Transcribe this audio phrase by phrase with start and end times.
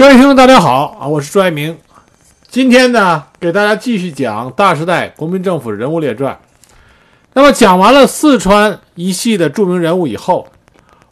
[0.00, 1.76] 各位听众，大家好啊，我是朱爱明。
[2.48, 6.40] 今天呢，给大家继续讲大时代国民政府人物列传。
[7.34, 10.48] 那么讲完了四川一系的著名人物以后，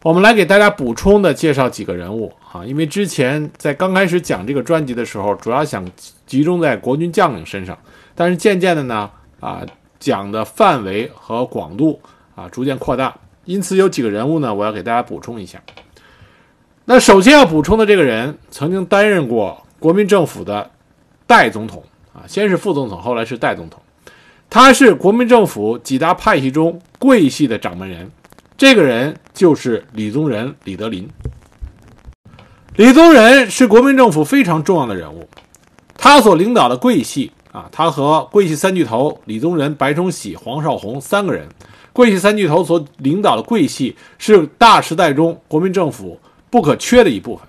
[0.01, 2.65] 我们来给大家补充的介绍几个人物啊。
[2.65, 5.87] 因为之前在刚开始讲这个专辑的时候，主要想
[6.25, 7.77] 集中在国军将领身上，
[8.15, 9.07] 但是渐渐的呢，
[9.39, 9.61] 啊，
[9.99, 12.01] 讲的范围和广度
[12.33, 13.15] 啊逐渐扩大，
[13.45, 15.61] 因此有几个人物呢，我要给大家补充一下。
[16.91, 20.71] 那首先要补充的这个人，曾经担任过国民政府的
[21.27, 23.79] 代总统啊，先是副总统，后来是代总统。
[24.49, 28.09] 他是国民政府几大派系中桂系的掌门人，
[28.57, 31.07] 这个人就是李宗仁、李德林。
[32.75, 35.29] 李宗仁是国民政府非常重要的人物，
[35.95, 41.47] 他所领导的桂系啊，他和桂系三巨头李宗仁、白崇禧、黄绍竑三个人，
[41.93, 47.47] 桂系三巨头所领导的桂系是大时代中国民政府不可缺的一部分。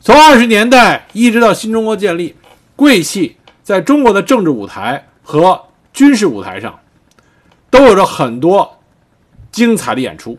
[0.00, 2.34] 从二十年代一直到新中国建立，
[2.76, 3.36] 桂系。
[3.62, 6.80] 在中国的政治舞台和军事舞台上，
[7.70, 8.78] 都有着很多
[9.52, 10.36] 精彩的演出，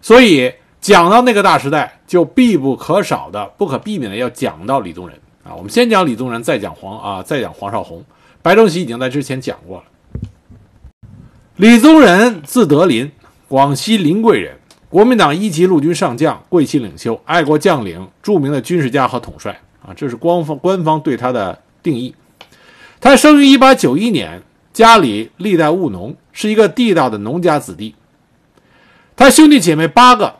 [0.00, 5.52] 所以讲到那个大时代，就必不可少的、不可避免的要讲到李宗仁啊。
[5.54, 8.02] 我们先讲李宗仁，再讲黄啊，再讲黄绍竑。
[8.40, 9.84] 白崇禧已经在之前讲过了。
[11.56, 13.12] 李宗仁字德林，
[13.48, 14.58] 广西临桂人，
[14.96, 22.14] 国民党一级陆军上将，桂系领袖，爱国将领，著名的军事家和统帅啊，这是官方官方对他的定义。
[22.98, 24.40] 他生于一八九一年，
[24.72, 27.94] 家里历代务农，是一个地道的农家子弟。
[29.14, 30.34] 他兄弟姐妹八个，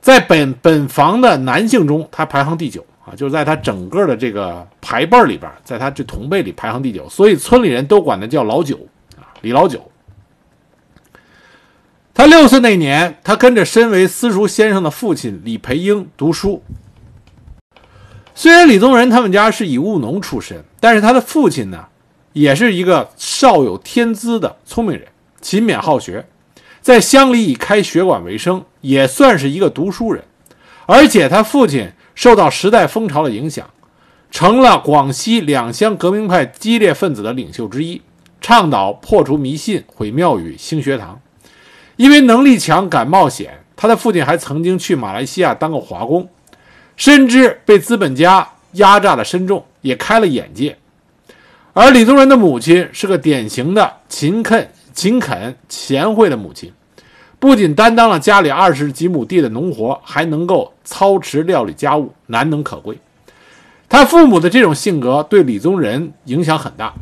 [0.00, 8.76] 在本本房的男性中，他排行第九啊，就是在他整个的这个排辈里边，在他这同辈里排行第九，所以村里人都管他叫老九
[9.16, 9.84] 啊，李老九。
[12.14, 16.62] 他六岁那年，他跟着身为私塾先生的父亲李培英读书。
[18.34, 21.86] 虽然李宗仁他们家是以务农出身，但是他的父亲呢，
[22.34, 25.08] 也是一个少有天资的聪明人，
[25.40, 26.26] 勤勉好学，
[26.82, 30.22] 在乡里以开学馆为生，也算是一个读书人。
[30.84, 33.68] 而且他父亲受到时代风潮的影响，
[34.30, 38.02] 成了广西两乡革命派激烈分子的领袖之一，
[38.40, 41.18] 倡导破除迷信、毁庙宇、兴学堂。
[42.02, 46.28] 因为能力强、敢冒险，他的父亲还曾经去马来西亚当过华工。
[46.96, 50.76] 深知被资本家压榨的深重，也开了眼界。
[51.72, 56.72] 而李宗仁的母亲是个典型的勤恳、勤恳、贤惠的母亲，
[57.38, 62.98] 不仅担当了家里二十几亩地的农活，还能够操持料理家务，难能可贵。
[63.88, 66.92] 他父母的这种性格对李宗仁影响很大。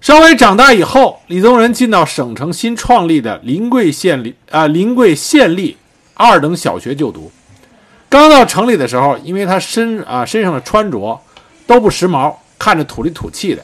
[0.00, 5.76] 稍微长大以后，李宗仁进到省城新创立的临桂县立啊临桂县立
[6.14, 7.30] 二等小学就读。
[8.08, 11.20] 刚到城里的时候，因为他身啊身上的穿着
[11.66, 13.62] 都不时髦，看着土里土气的，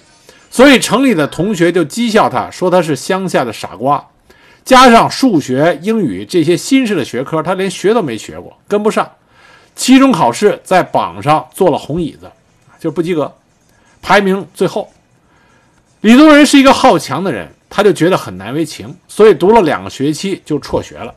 [0.50, 4.06] 所以城里的同学就讥笑他，说他是乡下的傻瓜。
[4.62, 9.10] 加上数学、英语这些新式的学科，他连学都没学过，跟不上。
[9.74, 12.30] 期中考试在榜上坐了红椅子，
[12.78, 13.34] 就是不及格，
[14.02, 14.92] 排名最后。
[16.06, 21.12] 李宗仁是一个好强的人，他就觉得很难为情，所以读了两个学期就辍学了。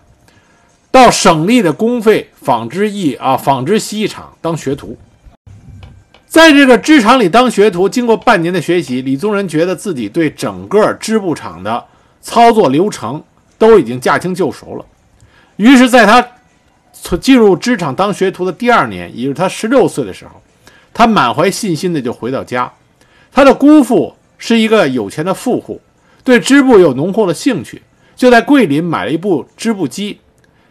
[0.90, 4.98] 到省立的公费纺织艺啊纺织洗衣厂当学徒，
[6.26, 11.86] 在这个织厂里当学徒，经过半年的学习，李宗仁觉得自己对整个织布厂的
[12.20, 13.24] 操作流程
[13.60, 14.84] 都已经驾轻就熟了。
[15.58, 16.28] 于是，在他
[16.94, 20.42] 从进入织厂当学徒的第二年，也就是他十六岁的时候，
[20.92, 22.74] 他满怀信心的就回到家。
[23.32, 25.80] 他的姑父是一个有钱的富户，
[26.24, 27.84] 对织布有浓厚的兴趣，
[28.16, 30.20] 就在桂林买了一部织布机。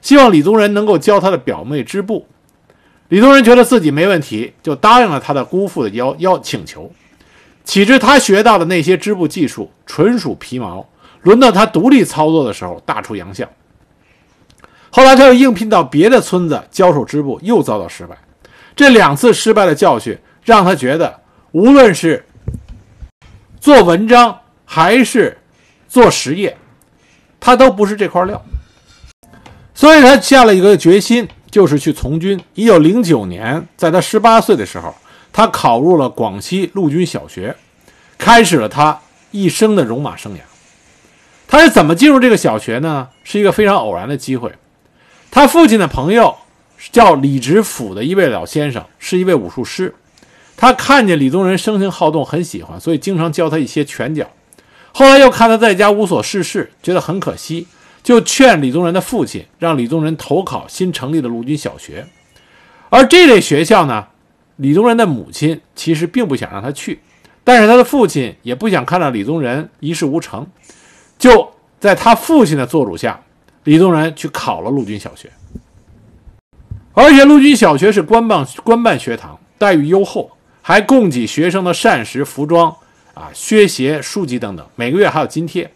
[0.01, 2.27] 希望李宗仁能够教他的表妹织布，
[3.09, 6.91] 李宗仁觉得自己没问题，就答应了他的姑父的要要请求。
[7.65, 10.89] 岂知他学到的那些织布技术纯属皮毛，
[11.23, 13.47] 轮到他独立操作的时候大出洋相。
[14.91, 18.17] 后来他又应聘到别的村子教授织布，又遭到失败。
[18.75, 21.21] 这两次失败的教训让他觉得，
[21.51, 22.25] 无论是
[23.61, 25.37] 做文章还是
[25.89, 26.57] 做实业，
[27.41, 28.43] 他都不是这块料。
[29.75, 32.41] 所以他下了一个决心，就是去从军。
[32.55, 34.95] 一九零九年，在他十八岁的时候，
[35.33, 37.55] 他考入了广西陆军小学，
[38.17, 39.01] 开始了他
[39.31, 40.41] 一生的戎马生涯。
[41.47, 43.09] 他是怎么进入这个小学呢？
[43.25, 44.53] 是一个非常偶然的机会。
[45.31, 46.35] 他父亲的朋友
[46.93, 49.95] 叫李直甫的一位老先生，是一位武术师。
[50.59, 54.29] 他看见李宗仁生性好动，很喜欢，所以经常教他一些拳脚。
[54.93, 57.69] 后来又看他在家无所事事，觉得很可惜。
[58.03, 62.07] 就劝李宗仁的父亲让李宗仁投考新成立的陆军小学，
[62.89, 64.07] 而这类学校呢，
[64.57, 67.01] 李宗仁的母亲其实并不想让他去，
[67.45, 70.47] 但是他的父亲也不想看到李宗仁一事无成，
[71.19, 73.21] 就在他父亲的做主下，
[73.65, 75.31] 李宗仁去考了陆军小学。
[76.95, 80.31] 而且陆军小学是官办官办学堂，待遇优厚，
[80.69, 82.77] 还供给学生的膳食、服装
[83.15, 85.73] 啊、靴鞋、书籍等等，每个月还有津贴。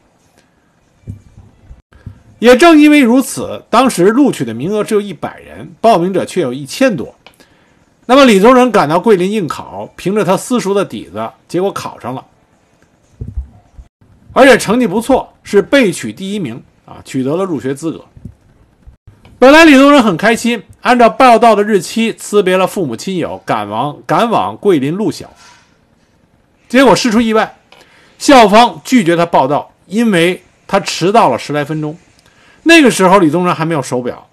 [2.38, 7.14] 也正因为如此，当时录取的名额只有一百人，报名者却有一千多。
[8.04, 12.26] 那么李宗仁赶到桂林应考，凭着他私塾的底子，结果考上了，
[14.34, 18.04] 而且成绩不错，是备取第一名啊，取得了入学资格。
[19.42, 25.32] 本来李宗仁很开心，按照报到的日期辞别了父母亲友，赶往赶往桂林陆小。
[26.68, 27.56] 结果事出意外，
[28.18, 31.98] 校方拒绝他报到，因为他迟到了十来分钟。
[32.62, 34.28] 那个时候，李宗仁还没有手表，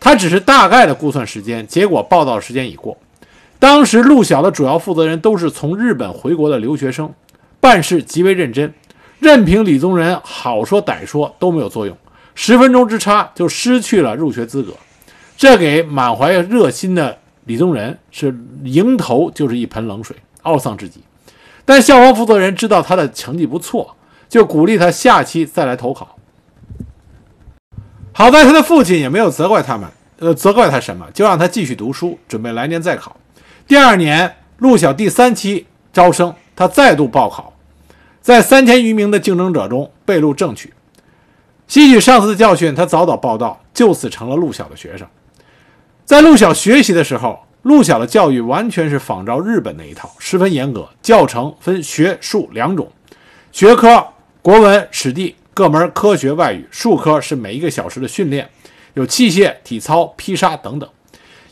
[0.00, 1.64] 他只是大概的估算时间。
[1.64, 2.98] 结果报道时间已过。
[3.60, 7.14] 当时陆小的主要负责人都是从日本回国的留学生，
[7.60, 8.74] 办事极为认真，
[9.20, 11.96] 任凭李宗仁好说歹说都没有作用。
[12.34, 14.74] 十分钟之差就失去了入学资格，
[15.36, 21.00] 这给满怀热心的李宗仁是迎头就是一盆冷水，懊丧至极。
[21.64, 23.96] 但校方负责人知道他的成绩不错，
[24.28, 26.16] 就鼓励他下期再来投考。
[28.12, 29.88] 好在他的父亲也没有责怪他们，
[30.18, 33.16] 呃，责怪他什么，就让他继续读书，准备来年再考。
[33.66, 37.52] 第二年陆小第三期招生，他再度报考，
[38.20, 40.72] 在三千余名的竞争者中被录正取。
[41.66, 45.06] 吸取上次的教训，他早早报到，就此成了陆小的学生。
[46.04, 50.88] 在陆小学习的时候，陆小的教育完全是仿照日本那一套，十分严格。
[51.02, 52.90] 教程分学术两种，
[53.52, 54.06] 学科
[54.42, 55.36] 国文、史地。
[55.56, 58.50] 各门科学外语，术科是每一个小时的训练，
[58.94, 60.90] 有器械、体操、劈杀等等。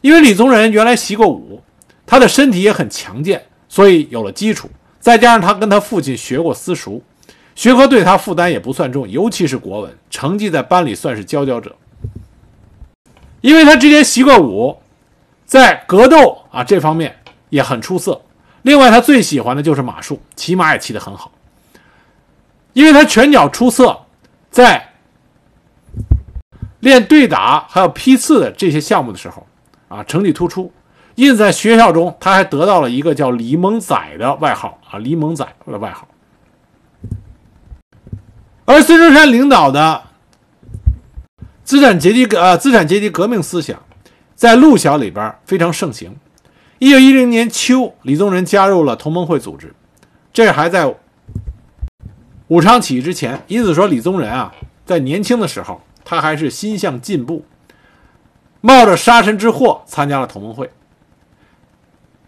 [0.00, 1.62] 因为李宗仁原来习过武，
[2.04, 4.68] 他的身体也很强健，所以有了基础。
[4.98, 7.00] 再加上他跟他父亲学过私塾，
[7.54, 11.76] 学科对他负担也不算重，尤其是国文，成绩在班里算是佼佼者。
[13.40, 14.80] 因为他之前习过武，
[15.44, 17.16] 在格斗啊这方面
[17.50, 18.20] 也很出色。
[18.62, 21.32] 另外，他最喜欢的就是马术，骑马也骑得很好。
[22.72, 23.98] 因为他拳脚出色，
[24.50, 24.92] 在
[26.80, 29.46] 练对打还有批次的这些项目的时候，
[29.88, 30.72] 啊，成绩突出，
[31.16, 36.06] 因此在学校中他还得到了一个叫“李猛仔”的外号啊，“李猛仔”的外号。
[38.72, 40.02] 而孙中山领导的
[41.62, 43.78] 资产阶级革呃资产阶级革命思想，
[44.34, 46.16] 在陆小里边非常盛行。
[46.78, 49.74] 一九一零年秋，李宗仁加入了同盟会组织，
[50.32, 50.94] 这还在。
[52.48, 54.50] 武昌起义之前，因此说李宗仁啊，
[54.86, 57.44] 在年轻的时候，他还是心向进步，
[58.62, 60.70] 冒着杀身之祸参加了同盟会。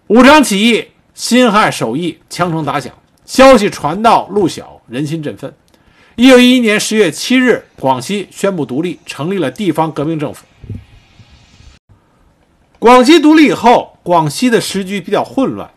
[0.09, 2.93] 武昌起义，辛亥首义，枪声打响，
[3.25, 5.55] 消息传到陆小，人心振奋。
[6.17, 10.45] 一九一一年十月七日，广西宣布独立，成立了地方革命政府。
[12.79, 15.69] 广西独立以后，广西的时局比较混乱，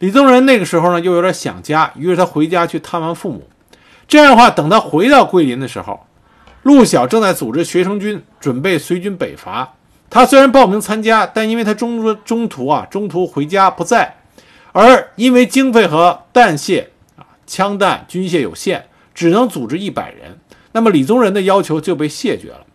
[0.00, 3.48] 李宗仁那个时候呢，又有点想家，于是他回家去探望父母。
[4.06, 6.06] 这样的话，等他回到桂林的时候，
[6.64, 9.76] 陆小正在组织学生军，准备随军北伐。
[10.10, 14.14] 他虽然报名参加，但因为他中中途啊，中途回家不在，
[14.72, 16.84] 而因为经费和弹械
[17.16, 18.86] 啊，枪弹军械有限，
[19.16, 20.38] 只能组织一百人。
[20.72, 22.66] 那么李宗仁的要求就被谢绝了。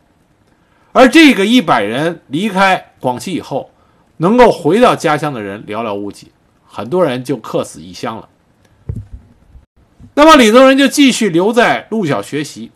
[0.92, 3.70] 而这个一百人离开广西以后，
[4.18, 6.32] 能够回到家乡的人寥寥无几，
[6.66, 8.28] 很多人就客死异乡了。
[10.16, 12.72] 那么李宗仁就继续留在陆小学习，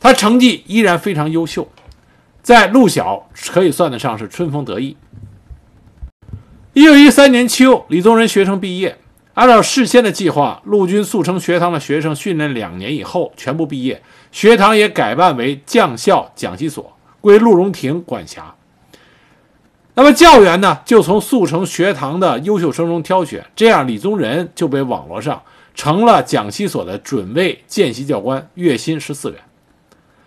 [0.00, 1.68] 他成绩依然非常优秀，
[2.42, 4.96] 在陆小可以算得上是春风得意。
[6.74, 8.98] 一九一三年秋，李宗仁学成毕业，
[9.34, 18.54] 按照事先的计划，陆军速成学堂的学生训练两年以后全部毕业，学堂也改办为将校讲习所，归陆荣廷管辖。
[19.94, 25.42] 那么教员呢，就从速成学堂的优秀生中挑选，这样李宗仁就被网络上。
[25.74, 29.38] 成了讲习所的准尉见习教官，月薪十四元。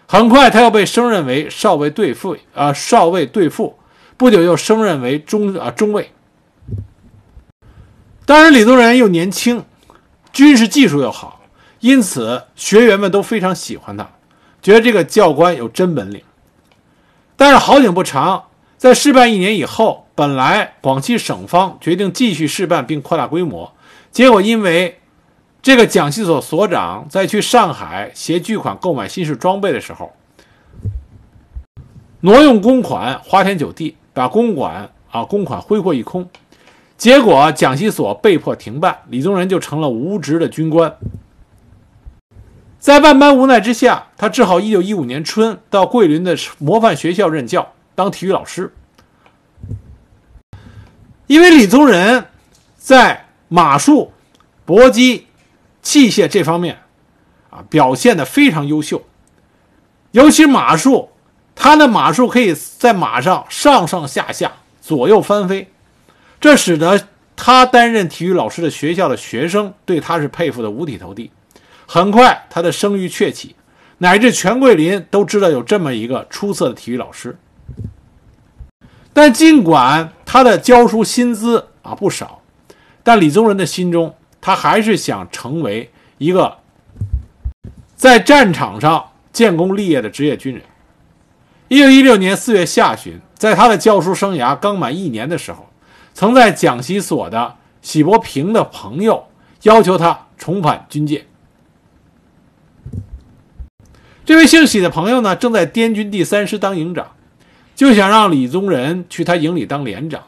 [0.07, 3.77] 很快，他又被升任为少尉队副，啊，少尉队副。
[4.17, 6.09] 不久，又升任为中，啊，中尉。
[8.25, 9.63] 当然，李宗仁又年轻，
[10.34, 11.41] 军事技术又好，
[11.79, 14.10] 因此学员们都非常喜欢他，
[14.62, 16.22] 觉得这个教官有真本领。
[17.36, 18.46] 但是好景不长，
[18.77, 23.74] 在试办一年以后，本来广西省方决定继续试办并扩大规模，
[24.12, 25.00] 结果因为。
[25.62, 30.13] 这个讲习所所长在去上海携巨款购买新式装备的时候，
[32.20, 36.29] 挪用公款，花天酒地，把公馆啊公款挥霍一空，
[36.97, 40.97] 结果蒋锡所被迫停办，李宗仁就成了无职的军官。
[42.79, 48.73] 在万般无奈之下，他只好1915年春到桂林的模范学校任教，当体育老师。
[51.27, 52.27] 因为李宗仁
[52.77, 54.13] 在马术、
[54.63, 55.27] 搏击、
[55.81, 56.77] 器械这方面
[57.49, 59.01] 啊表现的非常优秀，
[60.11, 61.09] 尤其马术，
[61.55, 65.71] 他的马术可以在马上上上下下、左右翻飞，
[66.45, 71.31] 这使得他担任体育老师的学校的学生对他是佩服的五体投地。
[71.87, 73.55] 很快，他的声誉鹊起，
[73.97, 77.35] 乃至全桂林都知道有这么一个出色的体育老师。
[79.11, 82.43] 但尽管他的教书薪资啊不少，
[83.01, 86.59] 但李宗仁的心中，他还是想成为一个
[87.95, 90.61] 在战场上建功立业的职业军人。
[91.69, 95.67] 一九一六年四月下旬，在他的教书生涯刚满一年的时候，
[96.15, 99.27] 曾在讲习所的喜伯平的朋友
[99.63, 101.25] 要求他重返军界。
[104.24, 107.12] 这位姓喜的朋友呢，正在滇军第三师当营长，
[107.75, 110.24] 就想让李宗仁去他营里当连长。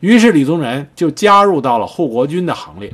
[0.00, 2.92] 于是李宗仁就加入到了护国军的行列。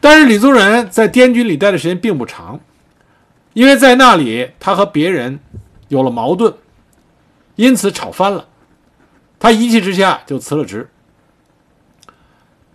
[0.00, 2.60] 但是李宗仁在滇军里待的时间并不长，
[3.54, 5.40] 因为在那里他和别人
[5.88, 6.54] 有了矛盾，
[7.56, 8.48] 因此吵翻了。
[9.40, 10.88] 他一气之下就辞了职。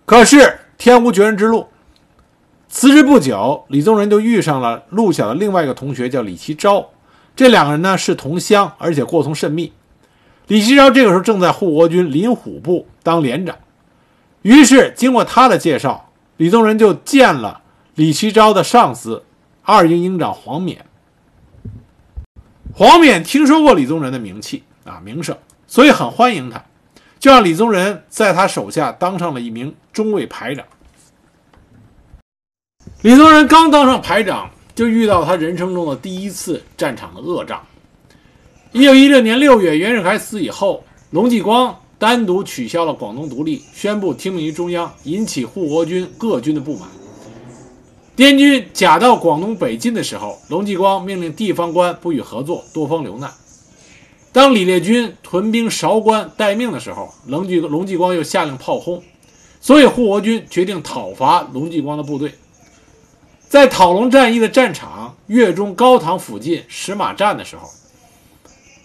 [0.06, 1.68] 可是天无绝人之路。
[2.68, 6.90] 辞职不久，李宗仁就遇上了陆小的另外一个同学，叫李其昭。
[7.34, 9.72] 这两个人呢是同乡，而且过从甚密。
[10.48, 13.58] 李其昭这个时候正在护国军林虎部当连长，
[14.42, 17.62] 于是经过他的介绍，李宗仁就见了
[17.96, 19.24] 李其昭的上司
[19.64, 20.86] 二营营长黄冕。
[22.74, 25.38] 黄冕听说过李宗仁的名气啊名声，
[25.76, 26.64] 所以很欢迎他，
[27.20, 30.66] 就让李宗仁在他手下当上了一名中尉排长。
[33.02, 37.62] 李宗仁刚当上排长，就遇到他人生中的第一次战场的恶仗。
[38.72, 46.88] 一九一六年六月，袁世凯死以后，龙继光单独取消了广东独立，宣布听命于中央，引起护国军各军的不满。
[48.16, 53.30] 滇军假到广东北进的时候，龙继光命令地方官不予合作，多方流难。
[54.36, 59.02] 当李烈军屯兵韶关待命的时候，龙继龙继光又下令炮轰，
[59.62, 62.36] 所以护国军决定讨伐龙继光的部队。
[63.48, 67.70] 在讨龙战役的战场粤中高塘附近石马站的时候，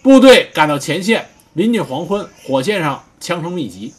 [0.01, 3.93] 部队赶到前线，临近黄昏，火线上枪声密集。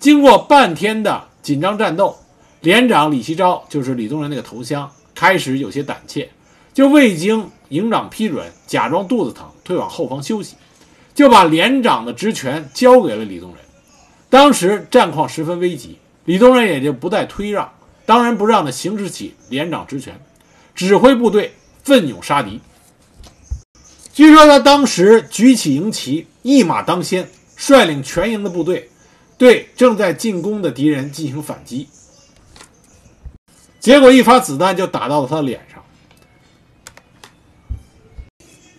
[0.00, 2.16] 经过半天的紧张战斗，
[2.62, 6.30] 连长李希昭就是李宗仁那个头乡，开始有些胆怯，
[6.72, 10.56] 就未经营长批准，假装肚子疼，退往后方休息，
[11.14, 13.58] 就把连长的职权交给了李宗仁。
[14.28, 17.72] 当时战况十分危急，李宗仁也就不再推让。
[18.04, 20.20] 当仁不让地行使起连长职权，
[20.74, 21.54] 指挥部队
[21.84, 22.60] 奋勇杀敌。
[24.12, 28.90] 据说他当时举起营旗，一马当先，率领全营的部队
[29.38, 31.88] 对正在进攻的敌人进行反击。
[33.78, 35.83] 结果一发子弹就打到了他脸上。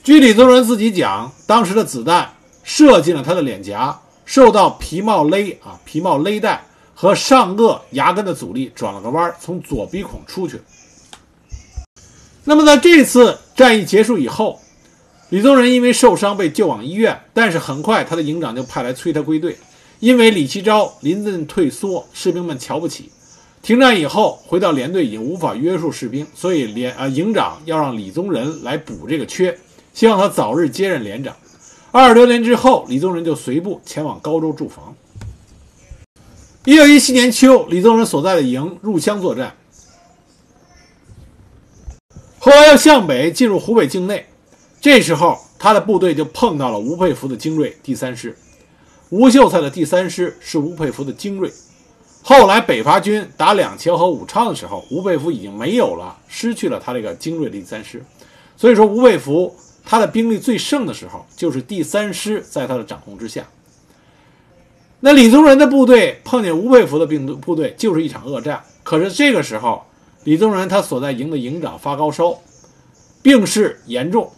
[0.06, 2.32] 据李宗仁自己讲，当时的子弹
[2.64, 6.64] 射进了他的脸颊，受到皮帽勒啊，皮帽勒带。
[6.94, 10.62] 和上颚牙根的阻力转了个弯，从左鼻孔出去。
[12.44, 14.62] 那么在这次战役结束以后，
[15.30, 19.58] 李宗仁因为受伤被救往医院，但是很快他的营长就派来催他归队，
[20.00, 23.12] 因为李奇昭临阵退缩，士兵们瞧不起。
[23.64, 29.58] 停战以后，回到连队已经无法约束士兵，所以连呃营长要让李宗仁来补这个缺，
[29.96, 31.34] 希望他早日接任连长。
[31.92, 34.94] 二十多年之后，李宗仁就随部前往高州驻防。
[36.66, 39.56] 一九一七年秋，李宗仁所在的营入湘作战，
[42.40, 44.26] 后来要向北进入湖北境内。
[44.82, 48.38] 这时候，他的部队就碰到了吴佩孚的精锐第三师。
[49.10, 51.50] 吴秀才的第三师是吴佩孚的精锐。
[52.22, 58.04] 后来北伐军打两桥和武昌的时候，吴佩孚已经没有了，失去了他这个精锐的第三师。
[58.58, 63.46] 所以说，吴佩孚他的兵力最盛的时候，就是第三师在他的掌控之下。
[65.00, 68.64] 那李宗仁的部队碰见吴佩孚的兵部队，就是一场恶战。
[68.82, 69.86] 可是这个时候，
[70.24, 72.40] 李宗仁他所在营的营长发高烧，
[73.22, 74.32] 病势严重，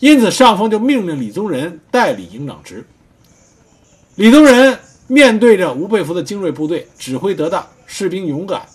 [0.00, 2.84] 因此上峰就命令李宗仁代理营长职。
[4.16, 8.68] 李宗仁面对着吴佩孚的精锐部队，指挥得当，士兵勇敢，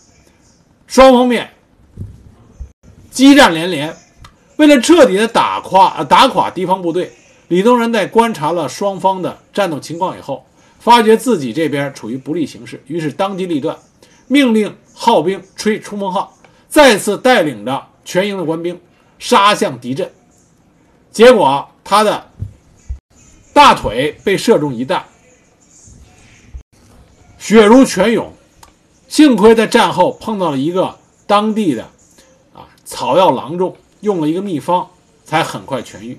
[0.88, 1.52] 双方面
[3.12, 3.96] 激战连连。
[4.60, 7.14] 为了彻底的打垮打垮敌方部队，
[7.48, 10.46] 李宗仁在观察了双方的战斗情况以后，
[10.82, 13.78] 发觉自己这边处于不利形势，于是当机立断，
[14.28, 16.38] 命令号兵吹冲锋号，
[16.68, 18.78] 再次带领着全营的官兵
[19.18, 20.12] 杀向敌阵。
[21.10, 22.28] 结果他的
[23.54, 25.06] 大腿被射中一弹，
[27.38, 28.34] 血如泉涌。
[29.08, 31.84] 幸亏在战后碰到了一个当地的
[32.54, 34.90] 啊草药郎中，用了一个秘方，
[35.26, 36.18] 才很快痊愈。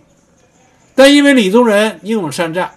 [0.94, 2.72] 但因为李宗仁英勇善战，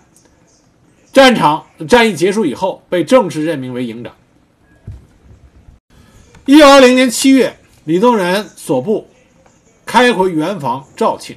[1.12, 4.14] 战场战役结束以后被正式任命为营长。
[6.46, 9.08] 一九二零年七月，李宗仁所部
[9.86, 11.36] 开回原防肇庆。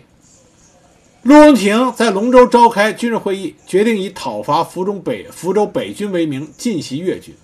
[1.23, 7.35] 陆荣廷在龙州召开军事会议，决定以讨伐福州北福州北军为名进袭粤军。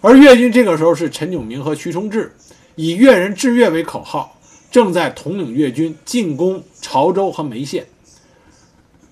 [0.00, 2.34] 而粤军这个时候是陈炯明和徐崇智
[2.76, 4.37] 以“粤人治粤”为口号，
[4.70, 7.86] 正在统领越军进攻潮州和梅县。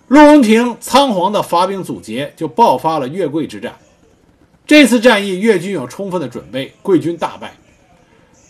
[0.08, 3.76] 陆荣廷仓皇的发兵阻截，就爆发了越桂之战。
[4.66, 7.54] 这次战役，越军有充分的准备，桂军大败。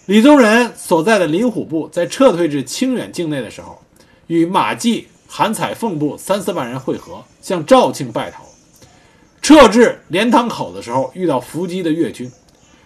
[0.06, 3.78] 李宗仁所在的林虎部在撤退至清远境内的时候，
[4.26, 8.44] 与马季、韩彩凤部三四万人会合，向肇庆败逃。
[9.42, 12.30] 撤至莲塘口的时候，遇到伏击的越军。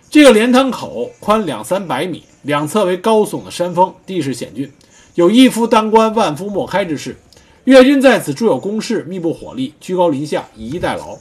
[0.09, 4.73] 这个莲塘口宽两三百米，两侧为高耸的山峰，地势险峻，
[5.15, 7.17] 有一夫当关，万夫莫开之势。
[7.65, 11.19] 越军在此筑有工事，密布火力，居高临下，以逸待劳。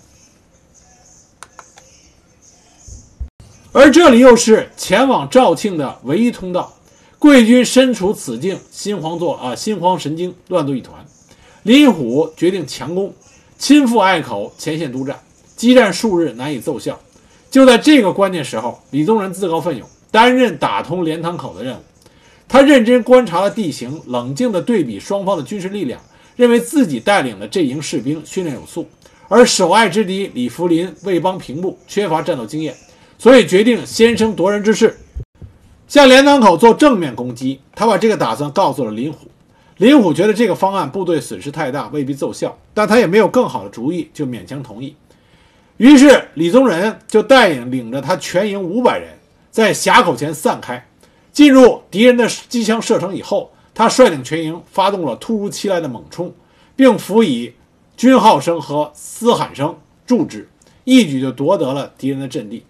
[3.71, 6.73] 而这里又是前往肇庆的唯一通道，
[7.19, 11.05] 贵军身处此境，心慌作啊，心慌神经，乱作一团。
[11.63, 13.13] 林虎决定强攻，
[13.57, 15.19] 亲赴隘口前线督战，
[15.57, 16.97] 激战数日难以奏效。
[17.51, 21.79] 就在这个关键时候，李宗仁自告奋勇，担任打通莲塘口的任务。
[22.47, 25.99] 他认真观察了地形，冷静地对比双方的军事力量。
[26.35, 28.87] 认为自己带领的这营士兵训练有素，
[29.27, 32.73] 而守隘之敌李福林、魏邦平部缺乏战斗经验，
[33.17, 34.97] 所以决定先声夺人之势，
[35.85, 37.59] 向连塘口做正面攻击。
[37.75, 39.27] 他把这个打算告诉了林虎，
[39.75, 44.95] 林虎觉得这个方案部队损失太大，未必奏效，但他也没有更好的主意，就勉强同意。
[45.75, 49.09] 于是李宗仁就带领领着他全营五百人，
[49.51, 50.87] 在峡口前散开，
[51.31, 53.51] 进入敌人的机枪射程以后。
[53.71, 56.33] 他率领全营发动了突如其来的猛冲，
[56.75, 57.53] 并辅以
[57.95, 60.49] 军号声和嘶喊声助之，
[60.83, 62.65] 一举就夺得了敌人的阵地。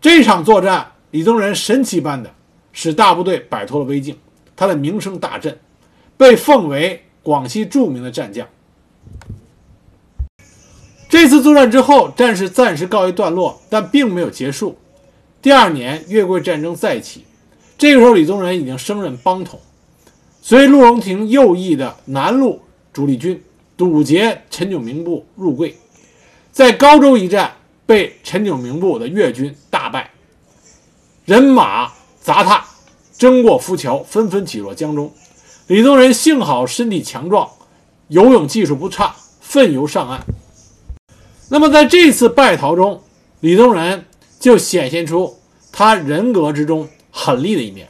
[0.00, 2.32] 这场作战，李宗仁神奇般的
[2.72, 4.16] 使大部队摆脱了危境，
[4.56, 5.58] 他的名声大振，
[6.16, 8.48] 被奉为广西著名的战将。
[11.10, 14.78] 这次作战之后，战事暂时告一段落，但并没有结束。
[15.42, 17.24] 第二年，粤桂战争再起。
[17.76, 19.58] 这个时候，李宗仁已经升任帮统，
[20.40, 23.42] 随陆荣廷右翼的南路主力军
[23.76, 25.76] 堵截陈炯明部入桂，
[26.52, 30.12] 在高州一战被陈炯明部的粤军大败，
[31.24, 32.64] 人马杂沓，
[33.18, 35.12] 争过浮桥，纷纷挤落江中。
[35.66, 37.50] 李宗仁幸好身体强壮，
[38.06, 40.24] 游泳技术不差，奋游上岸。
[41.48, 43.02] 那么在这次败逃中，
[43.40, 44.04] 李宗仁
[44.42, 45.38] 就显现出
[45.70, 46.86] 他人格之中。
[47.14, 47.86] 狠厉的一面，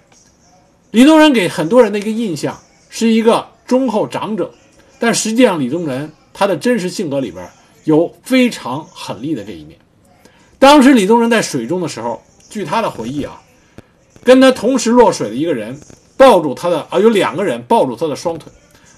[0.90, 2.58] 李宗仁给很多人的一个印象
[2.90, 4.52] 是一个忠厚长者，
[4.98, 7.48] 但实际上李宗仁他的真实性格里边
[7.84, 9.78] 有非常狠厉的这一面。
[10.58, 13.40] 当时李宗仁在水中的时候，据他的回忆啊，
[14.24, 15.80] 跟他同时落水的一个人
[16.16, 18.50] 抱住他的啊，有两个人抱住他的双腿，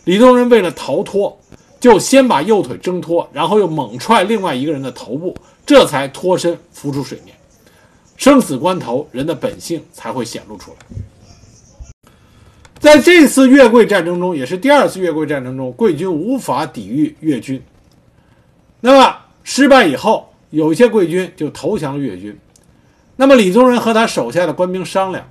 [0.05, 1.39] 李宗仁为了逃脱，
[1.79, 5.37] 就先把右腿挣脱，然后又猛踹另外一个人的头部，
[5.67, 7.37] 这才脱身浮出水面。
[8.17, 12.11] 生死关头，人的本性才会显露出来。
[12.79, 17.63] 在这次越桂战争中，也是第二次越桂战争中，桂军无法抵御越军。
[18.81, 22.39] 那么失败以后，有一些桂军就投降了越军。
[23.17, 25.27] 那么李宗仁和他手下的官兵商量，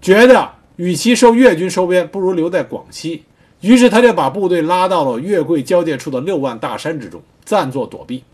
[0.00, 3.24] 觉得与其受越军收编，不如留在广西。
[3.60, 8.24] 于是他就把部队拉到了越桂交界处的六万大山之中，暂作躲避。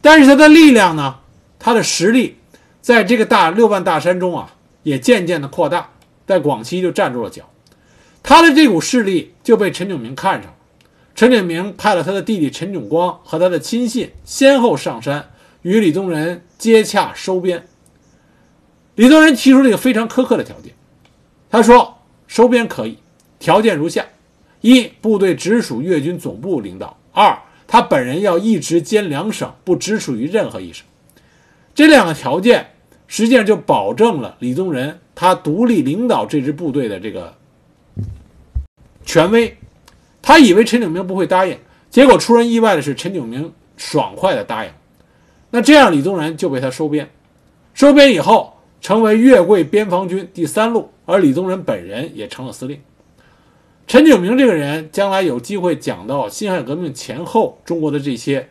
[0.00, 1.16] 但是他的力量呢？
[1.58, 2.36] 他的实力，
[2.80, 5.90] 在这个大六万大山中啊，也渐渐的扩大，
[6.26, 7.50] 在广西就站住了脚。
[8.22, 10.54] 他的这股势力就被陈炯明看上了。
[11.16, 15.30] 陈炯明派了他的弟弟陈炯光和他的亲信先后上山，
[15.62, 17.66] 与李宗仁接洽收编。
[18.94, 20.74] 李宗仁提出了一个非常苛刻的条件，
[21.50, 22.98] 他说：“收编可以，
[23.40, 24.06] 条件如下：
[24.60, 27.36] 一，部队直属粤军总部领导；二。”
[27.68, 30.84] 他本人要一直兼两省，不直属于任何一省。
[31.74, 32.70] 这两个条件
[33.06, 37.36] 实际上就保证了李宗仁他独立领导这支部队的这个
[39.04, 39.56] 权威。
[40.20, 41.56] 他以为陈炯明不会答应，
[41.90, 44.70] 结果出人意外的是，陈炯明爽快的答应。
[45.50, 47.08] 那这样，李宗仁就被他收编。
[47.74, 52.80] 收编以后，成为粤桂边防军第三路，而李宗仁本人也成了司令。
[53.88, 58.46] 陈炯明这个人，将来有机会讲到辛亥革命前后中国的这些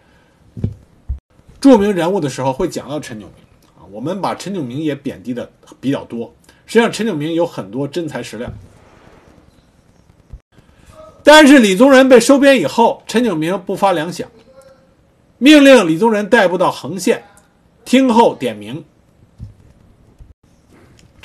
[1.62, 3.45] 著名人物的时候，会讲到陈炯明
[3.78, 3.86] 啊。
[3.91, 5.47] 我们把陈炯明也贬低的
[5.80, 6.34] 比较多，
[6.65, 8.52] 实际上陈炯明有很多真材实料。
[11.23, 14.26] 但是李宗仁被收编以后，陈炯明不发粮饷，
[15.38, 17.23] 命令李宗仁逮捕到横县，
[17.86, 18.84] 听候点名。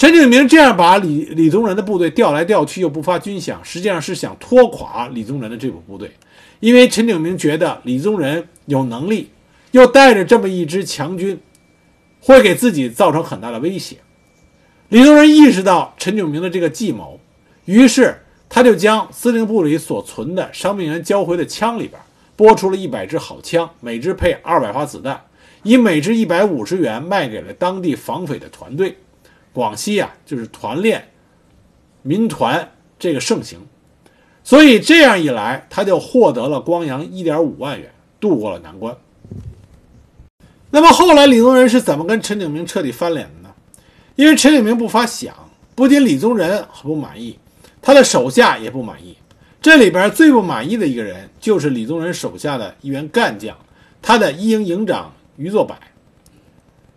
[0.02, 6.10] 陈炯明这样把李李宗仁的部队调来调去，又不发军饷，实际上是想拖垮李宗仁的这股部队，
[6.58, 9.30] 因为陈炯明觉得李宗仁有能力，
[9.70, 11.38] 又带着这么一支强军，
[12.20, 13.98] 会给自己造成很大的威胁。
[14.88, 17.20] 李宗仁意识到陈炯明的这个计谋，
[17.66, 18.16] 于是。
[18.48, 21.92] 他就将司令部里所存的伤病员交回的枪里边
[22.34, 25.22] 拨出了一百支好枪，每支配二百发子弹，
[25.62, 28.96] 以每支一百五十元卖给了当地防匪的团队。
[29.52, 31.10] 广西啊，就是团练、
[32.02, 33.58] 民团这个盛行，
[34.42, 38.96] 所以这样一来，他就获得了光洋一点五万元，渡过了难关。
[40.70, 43.54] 那么后来李宗仁是怎么跟陈炯明彻底翻脸的呢？
[44.16, 45.30] 因为陈炯明不发饷，
[45.74, 47.38] 不仅李宗仁很不满意。
[47.82, 49.16] 他的手下也不满意，
[49.60, 53.56] 这里边最不满意的一个人就是李宗仁手下的一员干将，
[54.00, 55.76] 他的一营营长于作柏。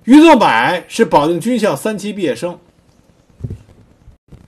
[0.06, 0.48] 于作柏
[0.88, 2.60] 是保定军校三期毕业生，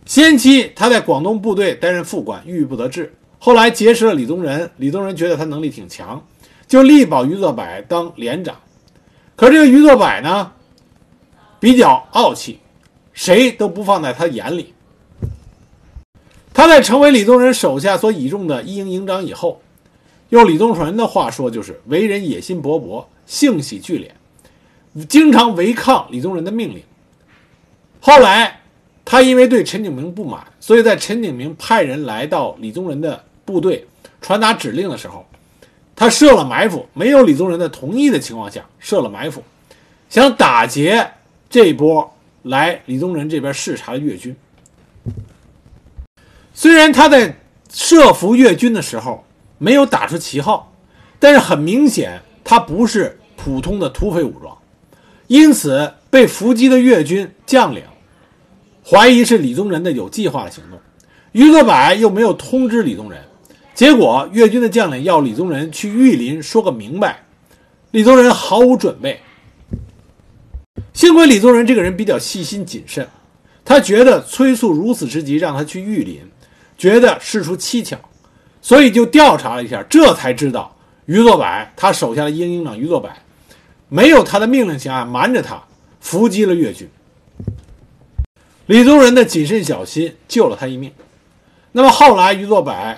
[0.06, 3.12] 先期他在广东部队担任副官，郁郁不得志。
[3.40, 6.24] 后来结识了李宗仁，李宗仁觉得他能力挺强，
[6.68, 8.56] 就力保于作柏当连长。
[9.36, 10.52] 可这个于作柏呢，
[11.60, 12.60] 比较傲气，
[13.14, 14.76] 谁都不放在他眼里。
[16.54, 19.60] 他在成为李宗仁手下所倚重的一营营长以后，
[20.30, 24.12] 用李宗仁的话说，就是为人野心勃勃，性喜聚敛，
[25.06, 26.82] 经常违抗李宗仁的命令。
[28.00, 28.62] 后来，
[29.04, 33.88] 他因为对陈炯明不满，所以在陈炯明派人来到李宗仁的部队
[34.22, 35.26] 传达指令的时候，
[35.96, 39.44] 他设了埋伏，没有李宗仁的同意的情况下设了埋伏，
[40.10, 41.10] 想打劫
[41.50, 44.36] 这一波来李宗仁这边视察的越军。
[46.54, 47.38] 虽然他在
[47.72, 49.24] 设伏越军的时候
[49.58, 50.74] 没有打出旗号，
[51.20, 54.57] 但是很明显他不是普通的土匪武装，
[55.28, 57.84] 因此被伏击的越军将领
[58.84, 60.80] 怀疑是李宗仁的有计划的行动。
[61.34, 63.22] 余作柏又没有通知李宗仁，
[63.76, 67.24] 结果越军的将领要李宗仁去玉林说个明白，
[67.92, 69.20] 李宗仁毫无准备。
[70.94, 73.08] 幸亏李宗仁这个人比较细心谨慎，
[73.64, 76.22] 他觉得催促如此之急，让他去玉林。
[76.78, 77.98] 觉得事出蹊跷，
[78.62, 83.10] 所以就调查了一下，这才知道余作柏他手下的营营长余作柏
[83.90, 85.64] 没有他的命令下瞒着他
[86.00, 86.90] 伏击了越军。
[88.66, 90.92] 李宗仁的谨慎小心救了他一命。
[91.72, 92.98] 那么后来于作柏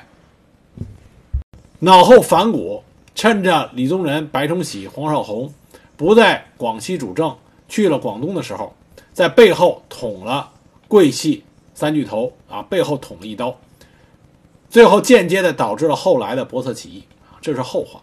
[1.80, 5.52] 脑后反骨，趁着李宗仁、白崇禧、黄绍竑
[5.96, 8.76] 不在广西主政，去了广东的时候，
[9.14, 10.52] 在背后捅了
[10.88, 13.58] 桂系三巨头啊，背后捅了一刀。
[14.70, 17.04] 最后间接的导致了后来的博策起义，
[17.42, 18.02] 这是后话。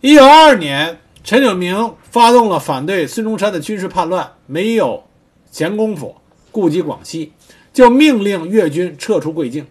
[0.00, 5.02] 一九二二年，陈炯明发动了反对孙中山的军事叛乱，没有
[5.50, 6.14] 闲工夫
[6.52, 7.32] 顾及广西，
[7.72, 9.66] 就命令粤军撤出贵境。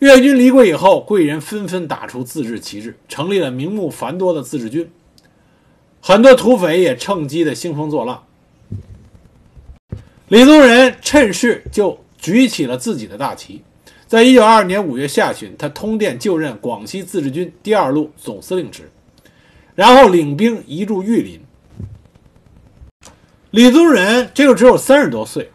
[0.00, 4.90] 粤军离桂以后，贵人纷纷打出自治旗帜，成立了名目繁多的自治军。
[6.02, 8.24] 很多土匪也趁机的兴风作浪。
[10.28, 13.62] 李宗仁趁势就举起了自己的大旗。
[14.06, 18.90] 在一九二二年五月下旬，他通电就任广西自治军第二路总司令职，
[19.74, 21.40] 然后领兵移驻玉林。
[23.50, 25.50] 李宗仁这个只有三十多岁，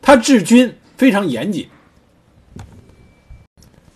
[0.00, 1.68] 他治军非常严谨。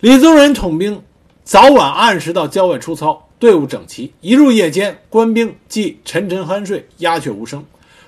[0.01, 1.01] 李宗仁统兵，
[1.43, 4.13] 早晚按时到郊外出操，队伍整齐。
[4.21, 7.65] 一入夜间，官兵即沉沉酣睡，鸦雀无声，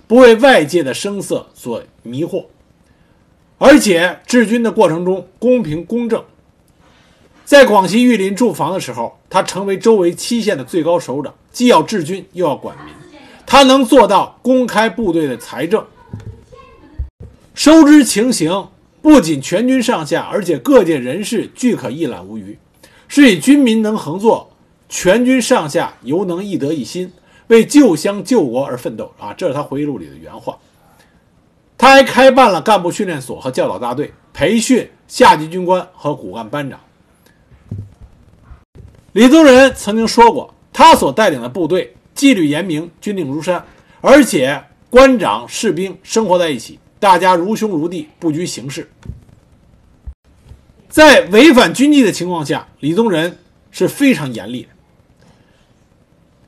[0.08, 2.46] 不为外界的声色所迷惑。
[3.58, 6.24] 而且治军的过程中公平公正，
[7.44, 12.94] 在广西玉林驻防的时候，他成为周围七县的最高首长，既要治军又要管民，
[13.46, 15.86] 他能做到公开部队的财政，
[17.54, 18.68] 收支情形
[19.02, 22.58] 不仅全军上下，而且各界人士俱可一览无余，
[23.10, 24.52] 是以军民能合作，
[24.88, 27.12] 全军上下犹能一德一心，
[27.48, 29.34] 为救乡救国而奋斗啊！
[29.34, 30.58] 这是他回忆录里的原话。
[31.78, 36.80] 他还开办了干部训练所和教导大队，培训下级军官和骨干班长。
[39.14, 43.66] 李宗仁曾经说过，他所带领的部队纪律严明，军令如山，
[44.00, 48.90] 而且官长士兵生活在一起，大家如兄如弟，不拘形势。
[50.88, 53.38] 在违反军纪的情况下，李宗仁
[53.70, 54.70] 是非常严厉的。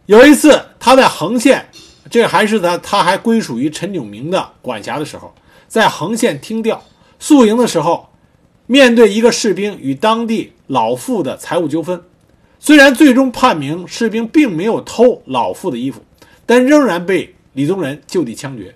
[0.06, 1.68] 有一次，他在横县，
[2.10, 5.34] 这还是他他还归属于陈炯明的管辖的时候，
[5.68, 6.82] 在横县听调
[7.20, 8.10] 宿营的时候，
[8.68, 12.02] 面对一个士兵与当地老妇的财务纠纷，
[12.66, 16.02] 虽然最终判明士兵并没有偷老妇的衣服，
[16.46, 18.74] 但仍然被李宗仁就地枪决。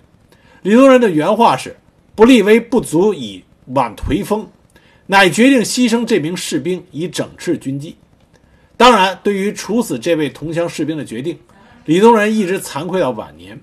[0.60, 1.74] 李宗仁的原话是
[2.14, 4.46] ：“不立威不足以挽颓风。”
[5.08, 7.96] 乃决定牺牲这名士兵以整治军纪。
[8.76, 11.38] 当然，对于处死这位同乡士兵的决定，
[11.86, 13.58] 李宗仁一直惭愧到晚年。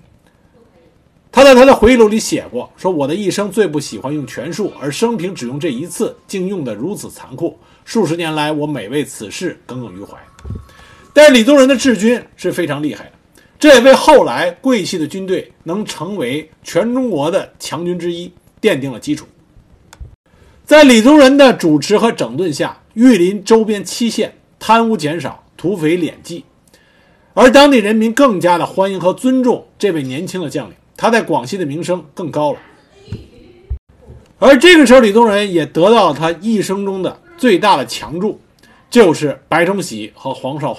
[1.30, 7.56] 他在他的回忆录里写过：“说我的一生最不喜欢用权术，而生平只用这一次，竟用得如此残酷。
[7.86, 10.18] 数十年来，我每为此事耿耿于怀。”
[11.14, 13.12] 但李宗仁的治军是非常厉害的，
[13.58, 19.26] 这也为后来桂系的军队能成为全中国的强军之一奠定了基础。
[20.66, 26.44] 在李宗仁的主持和整顿下，玉林周边七县贪污减少，土匪敛迹，
[27.32, 32.58] 而当地人民更加的欢迎和尊重这位年轻的将领，他在广西的名声更高了。
[34.38, 38.40] 而这个时候，李宗仁也得到了他一生中的最大的强助，
[38.88, 40.78] 就是白崇禧和黄绍竑。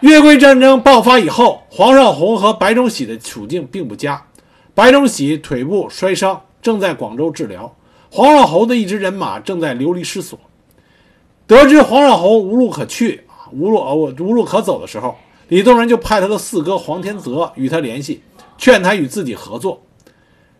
[0.00, 4.26] 越桂战争爆发以后，黄绍竑和白崇禧的处境并不佳，
[4.74, 7.74] 白崇禧腿部摔伤，正在广州治疗。
[8.10, 10.38] 黄绍竑的一支人马正在流离失所，
[11.46, 15.16] 得知黄绍竑无路可去啊，无路呃无路可走的时候，
[15.48, 18.22] 李宗仁就派他的四哥黄天泽与他联系，
[18.58, 19.80] 劝他与自己合作。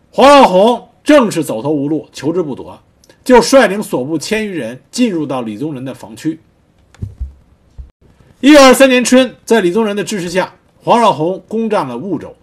[0.09, 2.79] 黄绍竑正是走投无路，求之不得，
[3.23, 6.39] 就率领所部千余人进入到李宗仁的防区。
[8.41, 12.35] 一九二三年春，在李宗仁的支持下，黄绍竑攻占了梧州，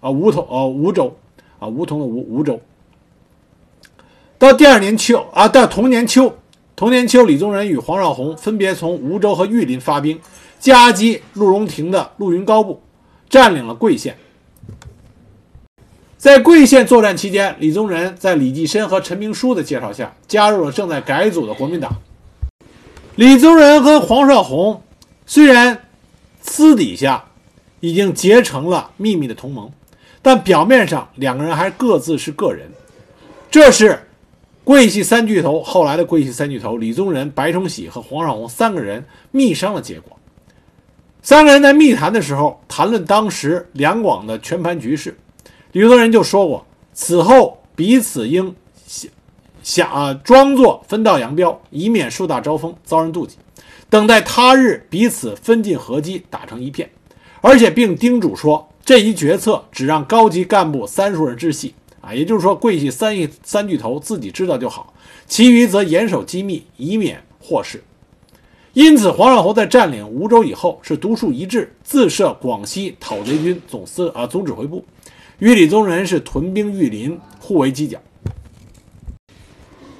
[0.00, 1.16] 啊梧桐呃梧州，
[1.60, 2.60] 啊梧桐的梧梧州。
[4.38, 6.36] 到第二年秋啊，到同年秋，
[6.74, 10.18] 同年秋，李宗仁与黄绍竑分别从梧州和玉林发兵，
[10.58, 12.82] 夹击陆荣廷的陆云高部，
[13.30, 14.18] 占领了桂县。
[16.26, 21.88] 在桂县作战期间，李宗仁在李济深和陈明书的介绍下，加入了正在改组的国民党。
[23.14, 24.80] 李宗仁和黄绍竑
[25.24, 25.84] 虽然
[26.40, 27.26] 私底下
[27.78, 29.70] 已经结成了秘密的同盟，
[30.20, 32.68] 但表面上两个人还各自是个人。
[33.48, 34.00] 这是。
[34.64, 40.18] 桂系三巨头，后来的桂系三巨头李宗仁、白崇禧和黄绍竑三个人密商的结果。
[41.22, 45.16] 三个人在密谈的时候谈论当时两广的全盘局势，
[45.76, 48.54] 李宗仁就说过：此后彼此应
[48.86, 49.10] 想
[49.62, 53.36] 想啊，装作分道扬镳，以免树大招风，遭人妒忌。
[53.90, 56.88] 等待他日彼此分进合击，打成一片。
[57.42, 61.74] 而且并叮嘱说，这一决策只让高级干部三数人知悉。
[62.00, 64.94] 啊，也就是说，桂系三亿三巨头自己知道就好，
[65.26, 67.84] 其余则严守机密，以免祸事。
[68.72, 74.82] 因此，黄绍竑在占领梧州以后，是独树一帜，自设广西讨贼军总司啊总指挥部，
[75.38, 77.98] 与李宗仁是屯兵玉林，互为犄角。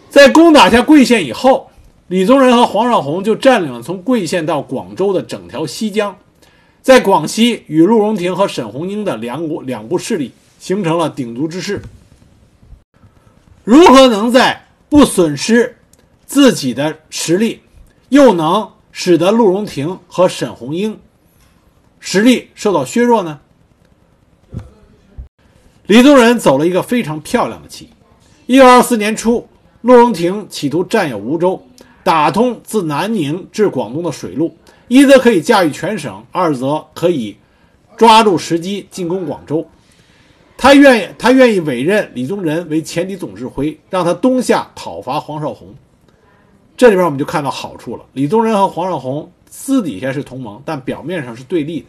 [0.08, 1.70] 在攻打下桂县以后，
[2.08, 6.16] 李宗仁和黄绍竑就占领了从桂县到广州的整条西江，
[6.82, 10.32] 在广西与陆荣廷和沈鸿英的两股两部势力。
[10.58, 11.82] 形成了鼎足之势。
[13.62, 15.76] 如何能在不损失
[16.24, 17.60] 自己的实力，
[18.08, 20.98] 又能使得陆荣廷和沈鸿英
[22.00, 23.40] 实力受到削弱呢？
[25.86, 27.88] 李宗仁走了一个非常漂亮的棋。
[28.46, 29.46] 一九二四年初，
[29.82, 31.62] 陆荣廷企图占有梧州，
[32.02, 34.56] 打通自南宁至广东的水路，
[34.88, 37.36] 一则可以驾驭全省，二则可以
[37.96, 39.64] 抓住时机进攻广州。
[40.56, 45.66] 他愿意，他愿意委任李宗仁为前敌总指挥，让他东下讨伐黄绍竑。
[46.76, 48.04] 这里边我们就看到好处了。
[48.12, 51.86] 李宗仁和黄绍竑私底下是同盟，但表面上是对立的。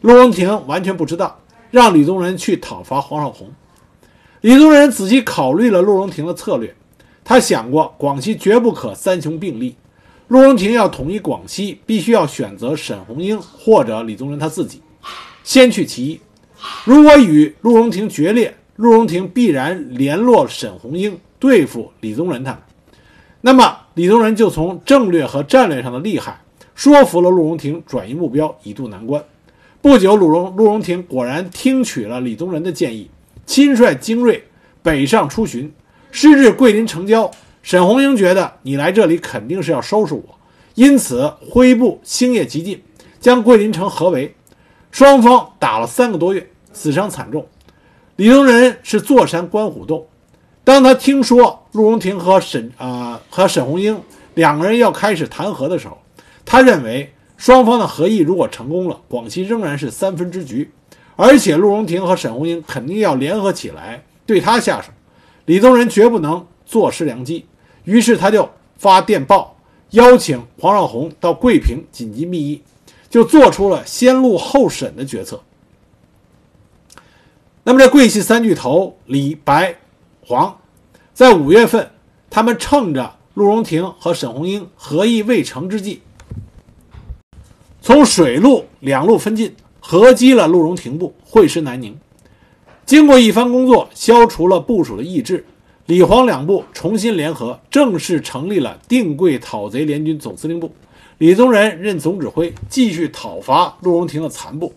[0.00, 1.38] 陆荣廷完全不知道，
[1.72, 3.46] 让李宗仁去讨伐黄绍竑。
[4.42, 6.74] 李宗仁仔细考虑了陆荣廷的策略，
[7.24, 9.74] 他想过广西绝不可三雄并立，
[10.28, 14.82] 陆荣廷要统一广西，必须要选择沈鸿英或者李宗仁他自己，
[15.42, 16.20] 先去其一。
[16.84, 22.60] 如果与陆荣廷决裂，陆荣廷必然联络沈鸿英对付李宗仁他们，
[23.40, 26.42] 那么李宗仁就从政略和战略上的厉害
[26.74, 29.24] 说服了陆荣廷转移目标，以渡难关。
[29.82, 33.10] 不久，陆荣陆荣廷果然听取了李宗仁的建议，
[33.44, 34.44] 亲率精锐
[34.80, 35.72] 北上出巡。
[36.12, 37.28] 师至桂林城郊，
[37.64, 40.22] 沈鸿英觉得你来这里肯定是要收拾我，
[40.76, 42.80] 因此挥部星夜急进，
[43.18, 44.32] 将桂林城合围。
[44.92, 47.44] 双方打了三个多月，死伤惨重。
[48.14, 50.06] 李宗仁是坐山观虎斗。
[50.62, 54.00] 当他听说陆荣廷和沈啊和沈鸿英
[54.34, 55.98] 两个人要开始谈和的时候，
[56.44, 60.70] 他认为双方的合议如果成功了，广西仍然是三分之局，
[61.16, 64.92] 而且陆荣廷和沈鸿英肯定要联合起来对他下手，
[65.46, 67.44] 李宗仁绝不能坐失良机。
[67.82, 69.56] 于是他就发电报
[69.90, 72.62] 邀请黄绍竑到桂平紧急密议，
[73.10, 75.42] 就做出了先录后审的决策。
[77.64, 79.74] 那么这桂系三巨头李白。
[80.24, 80.56] 黄，
[81.12, 81.90] 在五月份，
[82.30, 86.02] 他们趁着陆荣廷和沈鸿英合议未成之际，
[87.84, 91.98] 从水陆两路分进，合击了陆荣廷部，会师南宁。
[92.86, 95.44] 经过一番工作，消除了部署的意志，
[95.86, 100.72] 李黄两部重新联合，正式成立了定桂讨贼联军总司令部。
[101.18, 104.72] 李宗仁任总指挥，继续讨伐陆荣廷的残部。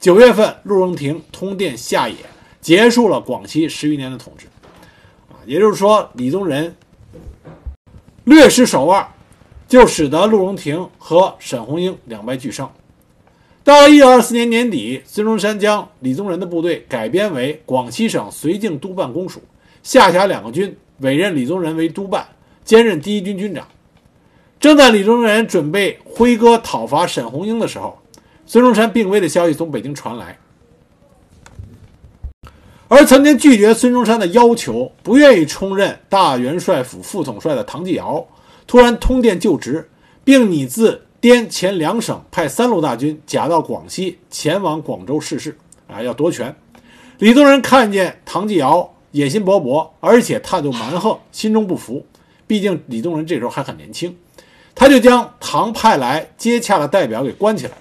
[0.00, 2.16] 九月份，陆荣廷通电下野，
[2.62, 4.46] 结束了广西十余年的统治。
[5.28, 6.74] 啊也就是说，李宗仁
[8.24, 9.06] 略施手腕，
[9.68, 12.72] 就使得陆荣廷和沈鸿英两败俱伤。
[13.64, 19.42] 到了1924年年底，孙中山将李宗仁的部队改编为广西省绥靖督办公署，
[19.82, 22.26] 下辖两个军，委任李宗仁为督办，
[22.64, 23.66] 兼任第一军军长。
[24.60, 27.98] 正在李宗仁准备挥戈讨伐沈鸿英的时候，
[28.46, 30.38] 孙中山病危的消息从北京传来。
[32.88, 38.24] 而曾经拒绝孙中山的要求、不愿意充任大元帅府副统帅的唐继尧，
[38.66, 39.88] 突然通电就职，
[40.24, 46.54] 并拟自滇黔两省派三路大军假到广西，前往广州试事，啊，要夺权。
[47.18, 52.04] 李宗仁看见唐继尧野心勃勃，而且态度蛮横，心中不服。
[52.46, 54.16] 毕竟李宗仁这时候还很年轻，
[54.74, 57.72] 他就将唐派来接洽的代表给关起来。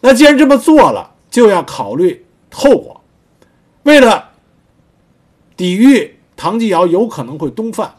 [0.00, 3.00] 那既然这么做了，就要考虑后果。
[3.84, 4.30] 为了
[5.56, 7.95] 抵御唐继尧有可能会东犯，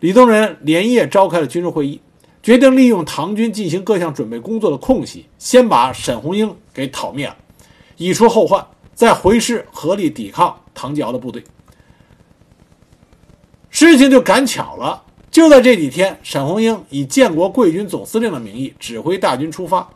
[0.00, 2.00] 李宗仁连夜召开了军事会议，
[2.42, 7.36] 决定利用唐军进行各项准备工作的空隙，先把沈鸿英给讨灭了，
[7.98, 11.44] 以除后患，再回师合力抵抗唐继尧的部队。
[13.68, 19.86] 事情就赶巧了，就在这几天，沈鸿英以建国贵军总司令的名义指挥大军出发。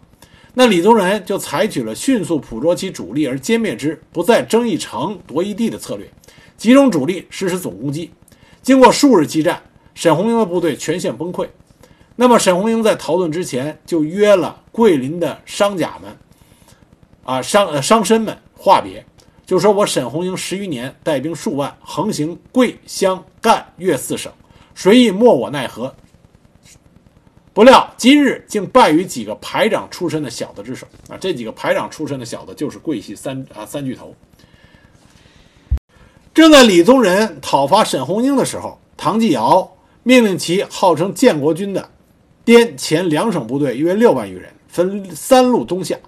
[0.53, 6.07] 那李宗仁就采取了迅速捕捉其主力而歼灭之，不再争一城夺一地的策略，
[6.59, 8.11] 集中主力实施总攻击。
[8.62, 9.61] 经过数日激战，
[9.94, 11.48] 沈鸿英的部队全线崩溃。
[12.16, 16.16] 那么沈鸿英在逃遁之前就约了桂林的商贾们，
[17.24, 19.04] 啊商商绅们话别，
[19.44, 24.33] 就说我沈鸿英十余年带兵数万，横行桂湘赣粤四省，
[24.74, 25.94] 谁亦莫我奈何。
[27.52, 31.16] 不料今日竟败于几个排长出身的小子之手啊！
[31.20, 34.12] 这几个排长出身的小子就是桂系三啊三巨头。
[36.33, 39.74] 正在李宗仁讨伐沈鸿英的时候，唐继尧
[40.05, 41.90] 命令其号称建国军的
[42.45, 45.99] 滇黔两省部队约六万余人，分三路东下。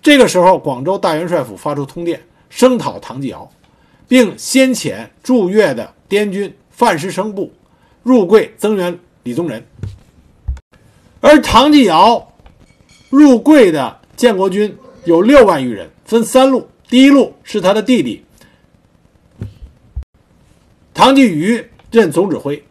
[0.00, 3.50] 这个时候，广州大元帅府发出通电，声讨唐继尧，
[4.06, 7.52] 并先遣驻粤的滇军范石生部
[8.02, 9.66] 入桂增援李宗仁。
[11.20, 12.32] 而唐继尧
[13.10, 16.68] 入桂的建国军有六万余人，分三路。
[16.88, 18.24] 第一路是他的弟弟
[20.94, 22.62] 唐继虞任总指挥，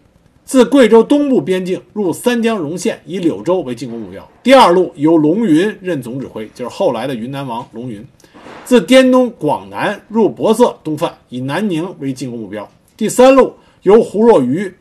[0.47, 4.25] 自贵州东部边境入三江荣县，以柳州为进攻目标。
[4.41, 8.07] 第二路由龙云任总指挥，就是后来的云南王龙云，
[8.63, 12.65] 自滇东广南入博色东犯，以南宁为进攻目标。
[12.95, 14.73] 第三路由胡若愚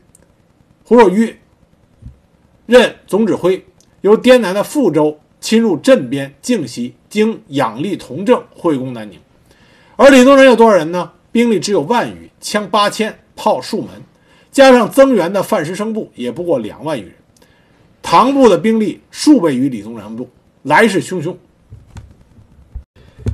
[0.84, 1.36] 胡若愚。
[2.66, 3.64] 任总指挥，
[4.02, 9.18] 由滇南的富州侵入镇边靖西，经仰力同正会攻南宁。
[9.96, 11.10] 而李宗仁有多少人呢？
[11.32, 13.88] 兵力只有万余，枪八千，炮数门，
[14.56, 17.12] 加上增援的范石生部，也不过两万余人。
[18.00, 20.30] 唐部的兵力数倍于李宗仁部，
[20.62, 21.36] 来势汹汹。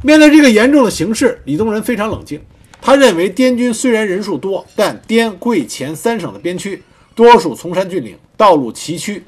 [0.03, 2.41] 面对这个严重的形势，李宗仁非常冷静。
[2.81, 6.83] 他认为滇军虽然人数多，但滇桂黔三省的边区
[7.15, 8.19] 多数崇山峻岭。
[8.37, 9.23] 道路崎岖，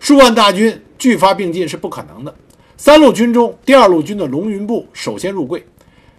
[0.00, 2.34] 数万大军拒发并进是不可能的。
[2.76, 5.64] 三路军中，第二路军的龙云部首先入桂，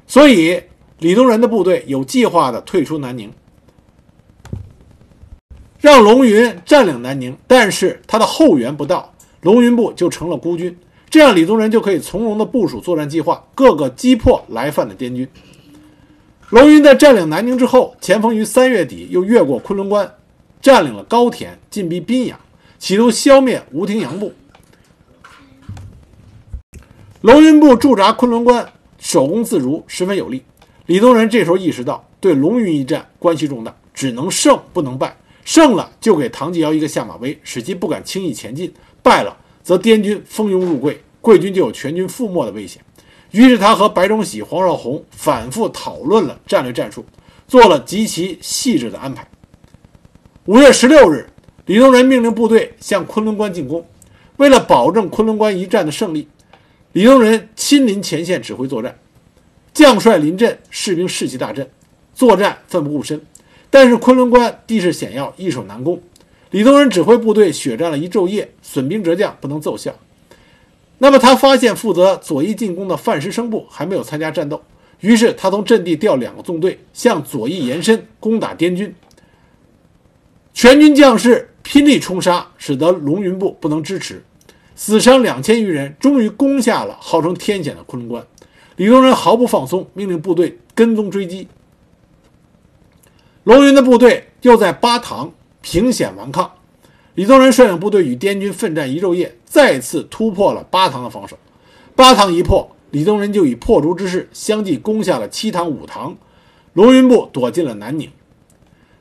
[0.07, 0.63] 所以
[0.99, 3.29] 李宗仁的部队有计划地退出南宁，
[5.79, 7.37] 让龙云占领南宁。
[7.47, 10.77] 但是他的后援不到，龙云部就成了孤军，
[11.09, 15.27] 这样李宗仁就可以从容地部署作战计划，各个击破来犯的滇军。
[16.49, 20.11] 龙云在占领南宁之后，前锋于三月底又越过昆仑关，
[20.61, 22.39] 占领了高田，进逼宾阳，
[22.79, 24.33] 企图消灭吴廷阳部。
[27.21, 28.67] 龙云部驻扎昆仑关，
[28.97, 30.43] 守攻自如，十分有利。
[30.87, 35.15] 李宗仁这时候意识到，对龙云一战关系重大，只能胜不能败。
[35.49, 38.69] 胜了就给唐继尧一个下马威，使其不敢轻易前进；
[39.01, 42.79] 败了，则滇军蜂拥入桂，桂军就有全军覆没的危险。
[43.31, 47.03] 于是他和白崇禧、黄绍竑反复讨论了战略战术，
[47.47, 49.27] 做了极其细致的安排。
[50.45, 51.27] 五月十六日，
[51.65, 53.83] 李宗仁命令部队向昆仑关进攻。
[54.37, 56.27] 为了保证昆仑关一战的胜利，
[56.91, 58.99] 李宗仁亲临前线指挥作战，
[59.73, 61.67] 将帅临阵，士兵士气大振，
[62.13, 63.19] 作战奋不顾身。
[63.69, 66.01] 但是昆仑关地势险要，易守难攻。
[66.51, 69.93] 李宗仁指挥部队血战了一昼夜，损兵折将，不能奏效。
[70.97, 74.61] 那么他发现负责左翼进攻的范石生部还没有参加战斗，
[74.99, 78.93] 于是他从阵地调两个纵队向左翼延伸，攻打滇军。
[80.53, 84.23] 全军将士拼力冲杀，使得龙云部不能支持，
[84.75, 88.25] 死伤两千余人，终于攻下了号称天险的昆仑关。
[88.75, 91.47] 李宗仁毫不放松，命令部队跟踪追击。
[93.49, 95.33] 龙云的部队又在巴塘
[95.63, 96.51] 凭险顽抗。
[97.15, 101.35] 李宗仁率领部队与滇军奋战一昼夜，再次突破了巴塘的防守。
[101.95, 106.15] 巴塘一破，李宗仁就以破竹之势相继攻下了七塘、五塘，
[106.73, 108.11] 龙云部躲进了南宁。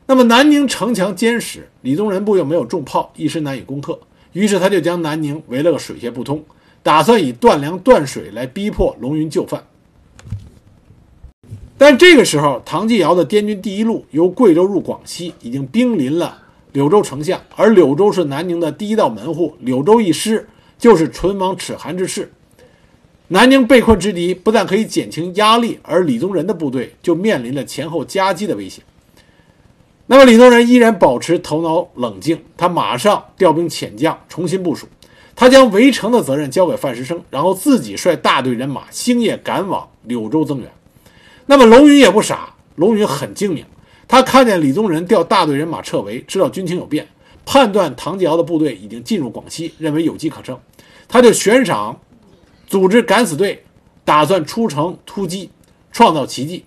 [0.07, 4.01] 那么南宁城墙坚实，李宗仁部又没有重炮，一时难以攻克。
[4.32, 6.42] 于是他就将南宁围了个水泄不通，
[6.82, 9.66] 打算以断粮断水来逼迫龙云就范。
[11.79, 16.37] 但这个时候，唐继尧的滇军第一路由贵州入广西，已经兵临了。
[16.72, 19.55] 柳州城下，而柳州是南宁的第一道门户。
[19.61, 22.31] 柳州一失，就是唇亡齿寒之势。
[23.29, 28.83] 南宁被困之敌不但可以减轻压力，而李宗仁的部队就面临了前后夹击的危险。
[30.07, 34.89] 那么，李宗仁依然保持头脑冷静，他马上调兵遣将，重新部署。
[35.37, 40.68] 他将围城的责任交给范石生，然后自己率大队人马星夜赶往柳州增援。
[41.51, 43.64] 那么，龙云也不傻，龙云很精明。
[44.07, 47.09] 他看见李宗仁调大队人马撤围，知道军情有变，
[47.46, 50.59] 判断唐继尧的部队已经进入广西，认为有机可乘，
[51.09, 51.99] 他就悬赏
[52.66, 53.64] 组织敢死队，
[54.05, 55.49] 打算出城突击，
[55.90, 56.66] 创造奇迹。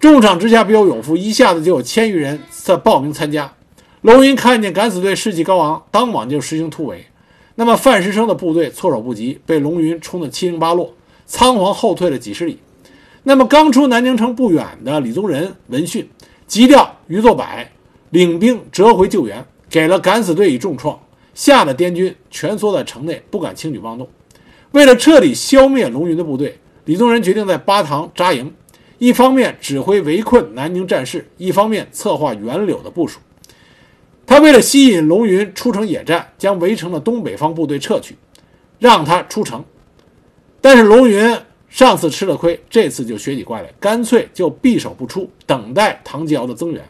[0.00, 3.54] 重赏之下必有勇夫，一下子就有千余人在报名参加。
[4.00, 7.06] 龙云看见敢死队士气高昂，当晚就实行突围。
[7.54, 10.92] 那么范石生的部队措手不及，被龙云冲得七零八落，
[11.24, 12.58] 仓皇后退了几十里。
[13.28, 16.08] 那么刚出南京城不远的李宗仁闻讯。
[16.46, 17.44] 急调余作柏
[18.10, 20.96] 领兵折回救援，给了敢死队以重创，
[21.34, 24.08] 吓得滇军蜷缩在城内，不敢轻举妄动。
[24.70, 28.54] 为了彻底消灭龙云的部队，李宗仁决定在巴塘扎营，
[28.98, 33.18] 一方面指挥围困南宁战事，一方面策划援柳的部署。
[34.24, 38.16] 他为了吸引龙云出城野战，将围城的东北方部队撤去，
[38.78, 39.64] 让他出城。
[40.60, 41.36] 但是龙云。
[41.76, 46.82] 上次吃了亏，这次就学起乖来，干脆就闭守不出，等待唐继尧的增援。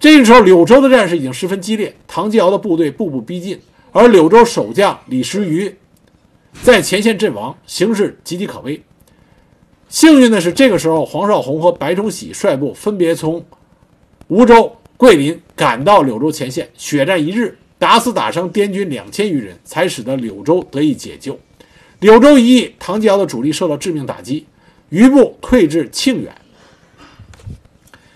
[0.00, 3.60] 这个时候，柳州的战事已经十分激烈，唐继尧的部队步步逼近，
[3.92, 5.72] 而柳州守将李时瑜
[6.64, 8.82] 在前线阵亡，形势岌岌可危。
[9.88, 13.44] 幸运的是，这个时候黄绍竑和白崇禧率部分别从
[14.26, 21.38] 梧州、桂林赶到柳州前线，血战一日，打死打伤滇军两千余人，才使得柳州得以解救。
[22.00, 24.46] 柳州一役，唐继尧的主力受到致命打击，
[24.88, 26.34] 余部退至庆远。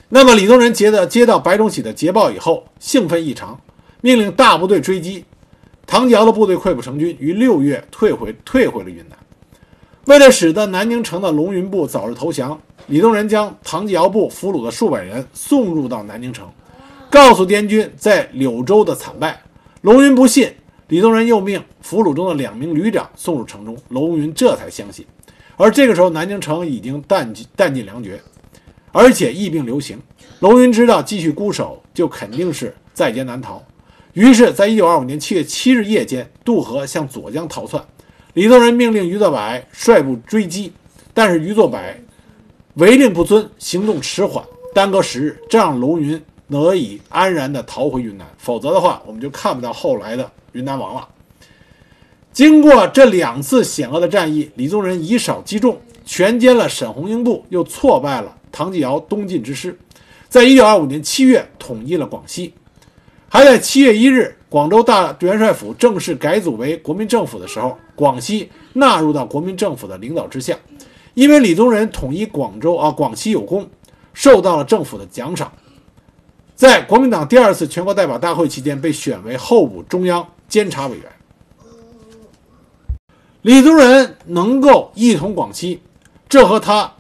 [0.09, 3.61] 那么李宗仁接到接到白崇禧的捷报以后，兴奋异常，
[4.01, 5.25] 命令大部队追击。
[5.87, 9.19] 唐继尧的部队溃不成军，于六月退回退回了云南。
[10.07, 16.51] 为了使得南宁城的龙云部早日投降，李宗仁将唐继尧部俘虏的数百人送入到南宁城，
[17.11, 19.43] 告诉滇军在柳州的惨败。
[19.83, 20.51] 龙云不信。
[20.95, 25.05] 李宗仁又命俘虏中的两名旅长送入城中，龙云这才相信。
[25.57, 28.21] 而这个时候，南京城已经弹尽弹尽粮绝，
[28.93, 30.01] 而且疫病流行。
[30.39, 33.61] 龙云知道继续固守就肯定是在劫难逃，
[34.13, 37.85] 于是，在一九二五年七月七日夜间渡河向左江逃窜。
[38.35, 40.73] 李宗仁命令余作柏率部追击，
[41.13, 41.77] 但是余作柏
[42.75, 48.25] 违令不遵，行动迟缓，耽搁时日，这让龙云得以安然地逃回云南。
[48.39, 50.31] 否则的话，我们就看不到后来的。
[50.55, 51.07] 云南王了。
[52.33, 59.79] 经过这两次险恶的战役，李宗仁以少击众，全歼了沈鸿英部，又挫败了唐继尧东进之师，
[60.29, 62.53] 在一九二五年七月统一了广西。
[63.29, 70.57] 还在七月一日，广州大元帅府正式改组为国民政府的时候，广西纳入到国民政府的领导之下。
[71.15, 73.69] 因为李宗仁统一广州啊广西有功，
[74.13, 75.53] 受到了政府的奖赏，
[76.57, 81.11] 在国民党第二次全国代表大会期间被选为候补中央监察委员。
[83.43, 85.83] 李宗仁能够一统广西，
[86.29, 86.95] 这和他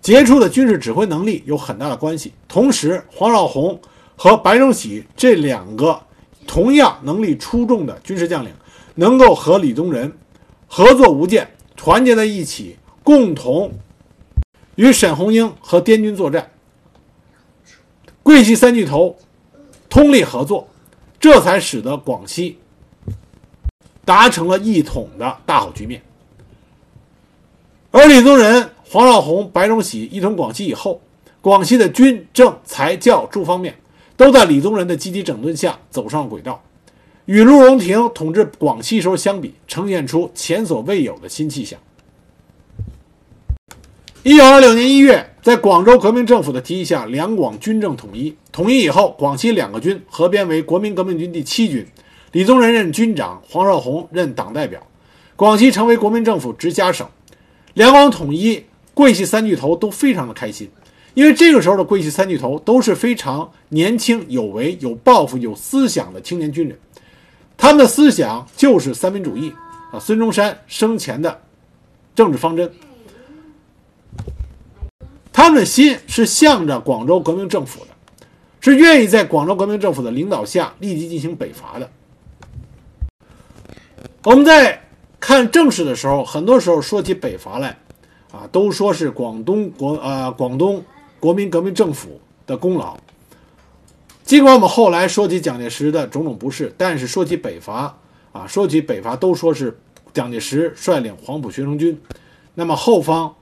[0.00, 2.32] 杰出的军事指挥能力有很大的关系。
[2.48, 3.78] 同时，黄绍竑
[4.16, 6.00] 和白崇禧这两个
[6.46, 8.52] 同样能力出众的军事将领，
[8.94, 10.12] 能够和李宗仁
[10.66, 13.72] 合作无间，团结在一起，共同
[14.74, 16.50] 与沈鸿英和滇军作战。
[18.22, 19.16] 桂系三巨头
[19.88, 20.68] 通力合作，
[21.26, 22.58] 这才使得广西。
[24.04, 26.00] 达成了一统的大好局面，
[27.90, 31.00] 而李宗仁、黄绍竑、白崇禧一统广西以后，
[31.40, 33.74] 广西的军政财教诸方面
[34.16, 36.62] 都在李宗仁的积极整顿下走上了轨道，
[37.24, 41.76] 与陆荣廷统治广西时候相比，呈现出前所未有的新气象。
[44.22, 48.36] 一九二六年一月，在广州革命政府的提议下，两广军政统一。
[48.56, 51.86] 统一以后，广西两个军合编为国民革命军第七军。
[52.32, 54.82] 李宗仁任军长，黄绍竑任党代表，
[55.36, 57.06] 广西成为国民政府直辖省。
[57.74, 60.70] 两广统一，桂系三巨头都非常的开心，
[61.12, 66.78] 因为这个时候的桂系三巨头都是非常年轻、有为、有抱负、有思想的青年军人，
[67.58, 69.52] 他们的思想就是三民主义
[69.92, 71.42] 啊，孙中山生前的
[72.14, 72.72] 政治方针。
[75.30, 77.88] 他们的心是向着广州革命政府的，
[78.72, 81.88] 是愿意在广州革命政府的领导下立即进行北伐的。
[84.24, 84.82] 我们在
[85.20, 87.78] 看正史的时候，很多时候说起北伐来，
[88.32, 90.84] 啊，都说是广东国呃广东
[91.20, 92.96] 国民革命政府的功劳。
[94.24, 97.96] 尽管我们后来说起蒋介石的种种不是，但是说起北伐
[98.32, 99.78] 啊，说起北伐都说是
[100.12, 102.00] 蒋介石率领黄埔学生军，
[102.54, 103.32] 那么后方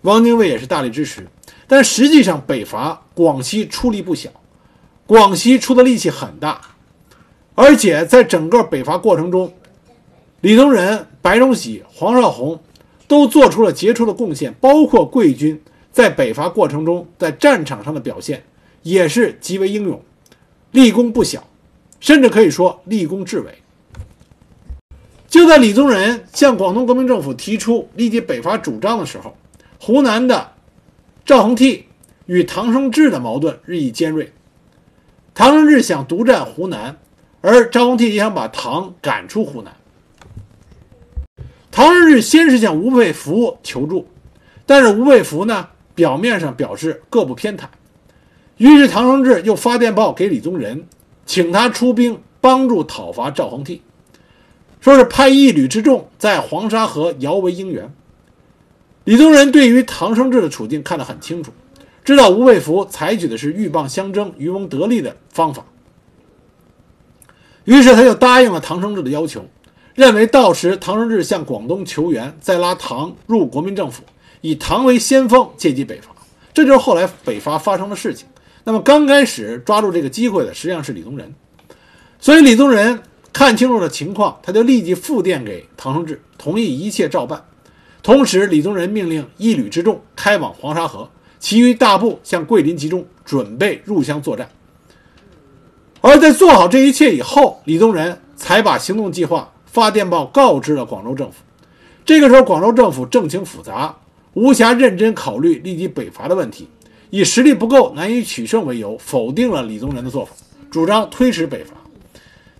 [0.00, 1.28] 汪精卫也是大力支持。
[1.72, 4.28] 但实际上北伐广西出力不小，
[5.06, 6.60] 广西出的力气很大。
[7.54, 9.50] 而且在整个北伐过程中，
[10.42, 12.58] 李宗仁、白崇禧、黄绍竑
[13.08, 15.58] 都做出了杰出的贡献，包括桂军
[15.90, 18.44] 在北伐过程中在战场上的表现
[18.82, 19.98] 也是极为英勇，
[20.72, 21.42] 立功不小，
[22.00, 23.50] 甚至可以说立功至伟。
[25.26, 29.34] 就在李宗仁向广东革命政府提出立即北伐主张的时候，
[29.80, 30.51] 湖南的
[31.24, 31.82] 赵恒惕
[32.26, 34.32] 与唐生智的矛盾日益尖锐，
[35.34, 36.98] 唐生智想独占湖南。
[37.44, 39.74] 而赵恒惕也想把唐赶出湖南。
[41.72, 44.06] 唐生智先是向吴佩孚求助，
[44.64, 47.64] 但是吴佩孚呢，表面上表示各不偏袒。
[48.58, 50.86] 于是唐生智又发电报给李宗仁，
[51.26, 53.80] 请他出兵帮助讨伐赵恒惕，
[54.80, 57.92] 说是派一旅之众在黄沙河摇为应援。
[59.04, 61.52] 李宗仁对于唐生智的处境看得很清楚，
[62.04, 65.64] 知道吴佩孚采取的是鹬蚌相争、渔翁得利的方法。
[67.64, 69.44] 于是他就答应了唐生智的要求，
[69.94, 74.02] 认为到时唐生智向广东求援，再拉唐入国民政府，
[74.40, 76.10] 以唐为先锋，借机北伐。
[76.54, 78.28] 这就是后来北伐发生的事情。
[78.64, 81.34] 那么刚开始抓住这个机会的实际上是李宗仁，
[82.20, 83.00] 所以李宗仁
[83.32, 87.44] 看清楚了情况，他就立即复电给唐生智，同意一切照办。
[88.02, 94.48] 同时，李宗仁命令一旅之众开往黄沙河，其余大部向桂林集中，准备入湘作战。
[96.00, 101.34] 而在做好这一切以后，李宗仁才把行动计划发电报告知了广州政府。
[102.04, 103.96] 这个时候，广州政府政情复杂，
[104.34, 106.66] 无暇认真考虑立即北伐的问题，
[107.10, 110.32] 以实力不够、难以取胜为由，否定了李宗仁的做法，
[110.72, 111.74] 主张推迟北伐。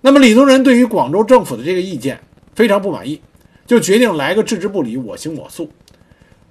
[0.01, 2.20] 那么，李宗仁对于广州政府的这个意见
[2.55, 3.20] 非常不满意，
[3.66, 5.70] 就决定来个置之不理，我行我素。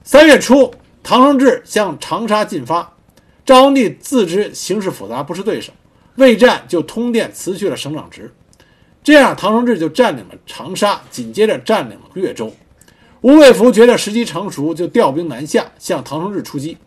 [0.04, 2.96] 三月初，唐生智向长沙进发，
[3.46, 5.72] 赵匡惕自知形势复杂，不是对手。
[6.16, 8.34] 未战就通电辞去了省长职，
[9.04, 12.54] 这样唐生智就占领了长沙，紧接着占领了越州。
[13.22, 16.78] 吴佩孚觉得时机成熟，就调兵南下，向唐生智出击。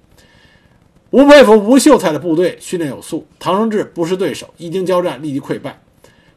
[1.11, 5.81] 吴佩孚、吴秀才的部队训练有素，唐生智不是对手，一经交战立即溃败，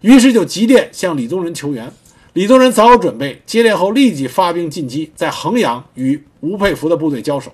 [0.01, 1.91] 于是就急电向李宗仁求援。
[2.37, 7.51] 李宗仁早有准备，接电后立即发兵进击，在衡阳与吴佩孚的部队交手。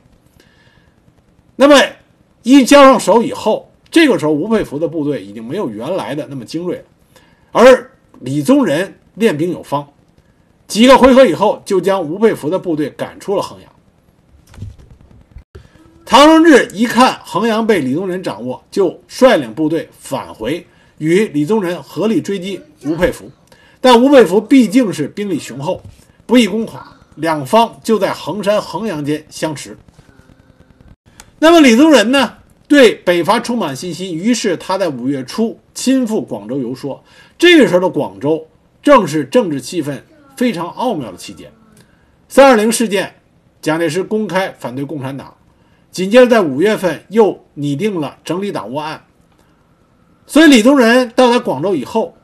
[1.55, 1.81] 那么
[2.41, 6.83] 一交上手以后，这个时候，吴佩孚的部队已经没有原来的那么精锐了，
[7.53, 9.87] 而李宗仁练兵有方，
[10.67, 13.71] 几个回合以后就将吴佩孚的部队赶出了衡阳。
[16.03, 20.67] 唐生智一看衡阳被李宗仁掌握，就率领部队返回，
[20.97, 23.31] 与李宗仁合力追击吴佩孚。
[23.83, 25.83] 但吴佩孚毕竟是兵力雄厚，
[26.25, 26.81] 不易攻垮，
[27.15, 29.77] 两方就在衡山、衡阳间相持。
[31.39, 37.03] 那么李宗仁呢，对北伐充满信心，于是他在五月初亲赴广州游说。
[37.37, 38.47] 这个时候的广州
[38.81, 40.01] 正是政治气氛
[40.37, 41.51] 非常奥妙的期间。
[42.29, 43.13] 三二零事件，
[43.61, 45.35] 蒋介石公开反对共产党，
[45.91, 49.03] 紧接着在五月份又拟定了整理党务案。
[50.25, 52.15] 所以李宗仁到达广州以后，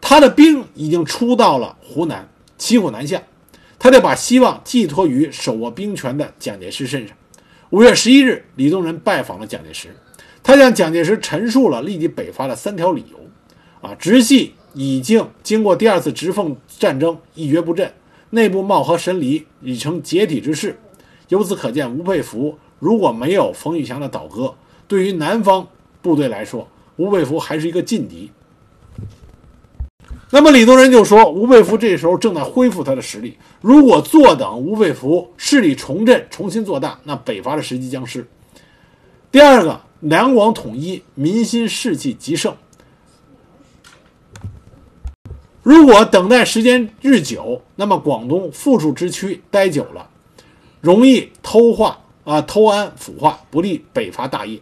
[0.00, 3.22] 他的兵已经出到了湖南，骑虎难下，
[3.78, 7.16] 他得把希望寄托于手握兵权的蒋介石身上。
[7.70, 9.94] 五月十一日，李宗仁拜访了蒋介石，
[10.42, 13.18] 他向蒋介石陈述了立即北伐的三条理由。
[13.80, 17.92] 啊，直系已经经过第二次直奉战争一蹶不振，
[18.30, 20.80] 内部貌合神离，已成解体之势。
[21.28, 24.54] 由此可见，吴佩孚如果没有冯玉祥的倒戈，
[24.88, 25.68] 对于南方
[26.02, 28.30] 部队来说，吴佩孚还是一个劲敌。
[30.30, 38.26] 那么李宗仁就说，吴佩孚这时候正在恢复他的实力，如果坐等吴佩孚势力重振，重新做大，那北伐的时机将失。
[39.32, 42.54] 第二个，两广统一，民心士气极盛。
[45.62, 50.10] 如果等待时间日久，那么广东富庶之区待久了，
[50.80, 54.60] 容易偷化啊偷安腐化，不利北伐大业。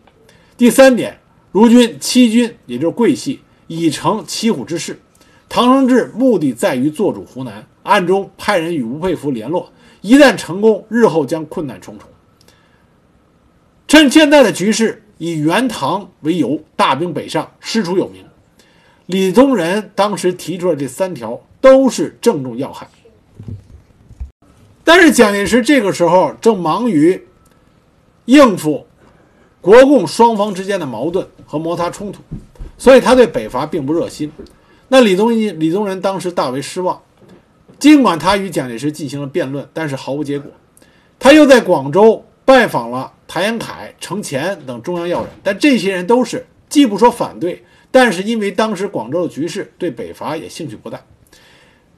[0.57, 5.01] 第三点，如今七军也就是桂系已成骑虎之势，
[5.49, 9.71] 唐生智目的在于做主湖南，暗中派人与吴佩孚联络，
[10.01, 12.09] 一旦成功，日后将困难重重。
[13.89, 18.25] 趁现在的局势，以元唐为由，大兵北上，师出有名。
[19.07, 22.89] 李宗仁当时提出的这三条都是正中要害，
[24.83, 27.25] 但是蒋介石这个时候正忙于
[28.25, 28.85] 应付
[29.61, 32.21] 国共双方之间的矛盾和摩擦冲突，
[32.77, 34.31] 所以他对北伐并不热心。
[34.89, 37.03] 那李宗仁李宗仁当时大为失望，
[37.78, 40.51] 尽管他与蒋介石进行了辩论，但是毫无结果。
[41.18, 47.64] 他又在广州拜访了谭延闿、程潜等中央要人，但这些人都是既不说反对。
[47.91, 51.01] 但是因为当时广州的局势，对北伐也兴趣不大。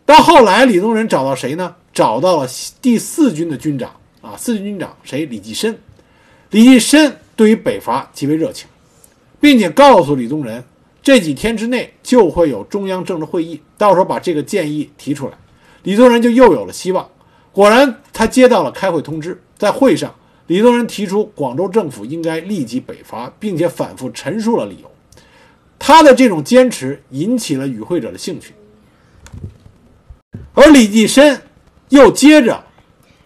[0.07, 1.75] 到后来，李宗仁找到谁呢？
[1.93, 2.49] 找到了
[2.81, 3.91] 第四军的军长
[4.23, 5.27] 啊，四军军长谁？
[5.27, 5.77] 李济深。
[6.51, 8.69] 李济深对于北伐极为热情，
[9.41, 10.63] 并且告诉李宗仁，
[11.03, 15.33] 这几天之内就会有中央政治会议，到时候把这个建议提出来。
[15.83, 17.09] 李宗仁就又有了希望。
[17.53, 20.15] 果然，他接到了开会通知，在会上，
[20.47, 24.91] 李宗仁提出广州政府应该立即北伐，并且反复陈述了理由。
[25.79, 28.53] 他的这种坚持引起了与会者的兴趣，
[30.53, 31.41] 而李济深
[31.89, 32.65] 又接着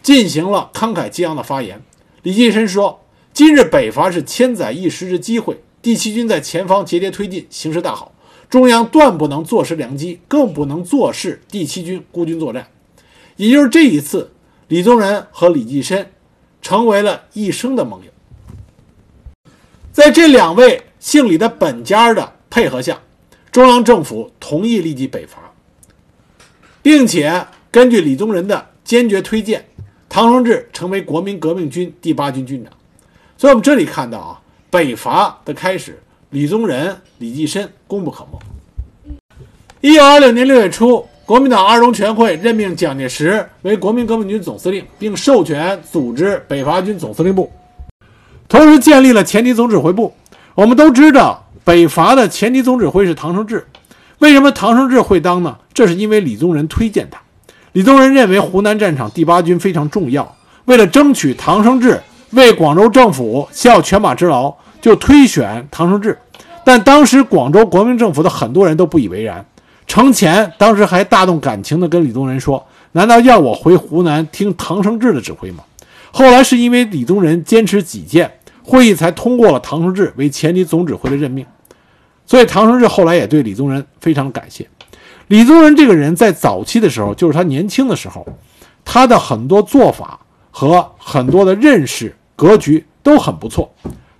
[0.02, 1.82] 进行了慷慨激昂的发言。
[2.22, 8.14] 李济深说：“今日北伐是千载一时之机会，第七军在前方节节推进，形势大好，
[8.48, 12.68] 中央断不能坐失良机，更不能坐视第七军孤军作战。”
[13.36, 14.32] 也就是这一次，
[14.68, 16.12] 李宗仁和李济深
[16.62, 18.10] 成为了一生的盟友。
[19.90, 22.36] 在这两位姓李的本家的。
[22.52, 23.00] 配合下，
[23.50, 25.54] 中央政府同意立即北伐，
[26.82, 29.64] 并且根据李宗仁的坚决推荐，
[30.06, 32.70] 唐生智成为国民革命军第八军军长。
[33.38, 34.41] 所以，我们这里看到啊，
[34.72, 39.14] 北伐的开始，李宗仁、李济深功不可没。
[39.82, 47.52] 一九二六年六月初，国民党二中全会任命蒋介石为国民革命军总司令，并授权组织北伐军总司令部，
[48.48, 50.10] 同时建立了前敌总指挥部。
[50.54, 51.46] 我们都知道。
[51.64, 53.66] 北伐的前敌总指挥是唐生智，
[54.20, 55.58] 为什么唐生智会当呢？
[55.74, 57.20] 这是因为李宗仁推荐他。
[57.72, 62.00] 李宗仁认为湖南战场第八军非常重要，为了争取唐生智
[62.32, 66.18] 为广州政府效犬马之劳，就推选唐生智。
[66.64, 69.44] 但当时广州国民政府的很多人都不以为然。
[69.86, 75.64] 程潜当时还大动感情地跟李宗仁说：“难道要我回湖南听唐生智的指挥吗？”
[76.12, 78.30] 后来是因为李宗仁坚持己见。
[78.64, 81.44] 会议才通过了唐生智为前敌总指挥的任命，
[82.24, 84.64] 所以唐生智后来也对李宗仁非常感谢。
[85.26, 88.24] 李宗仁这个人在早期的时候，就是他年轻的时候，
[88.84, 90.20] 他的很多做法
[90.52, 93.72] 和很多的认识格局都很不错，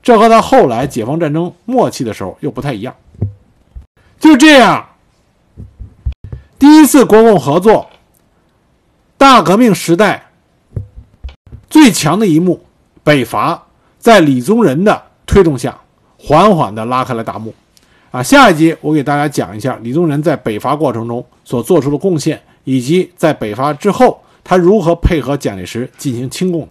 [0.03, 2.95] 这和他后来解放战争末期的时候又不太一样。
[4.19, 4.87] 就这样，
[6.59, 7.91] 第一次国共合作，
[9.17, 10.31] 大革命时代
[11.69, 12.65] 最强的一幕，
[13.03, 13.67] 北伐。
[13.99, 15.81] 在李宗仁的推动下，
[16.19, 17.55] 缓缓地拉开了大幕。
[18.11, 26.69] 啊，下一集我给大家讲一下李宗仁在北伐过程中所做出的贡献，以及在北伐之后他如何配合蒋介石进行清共的。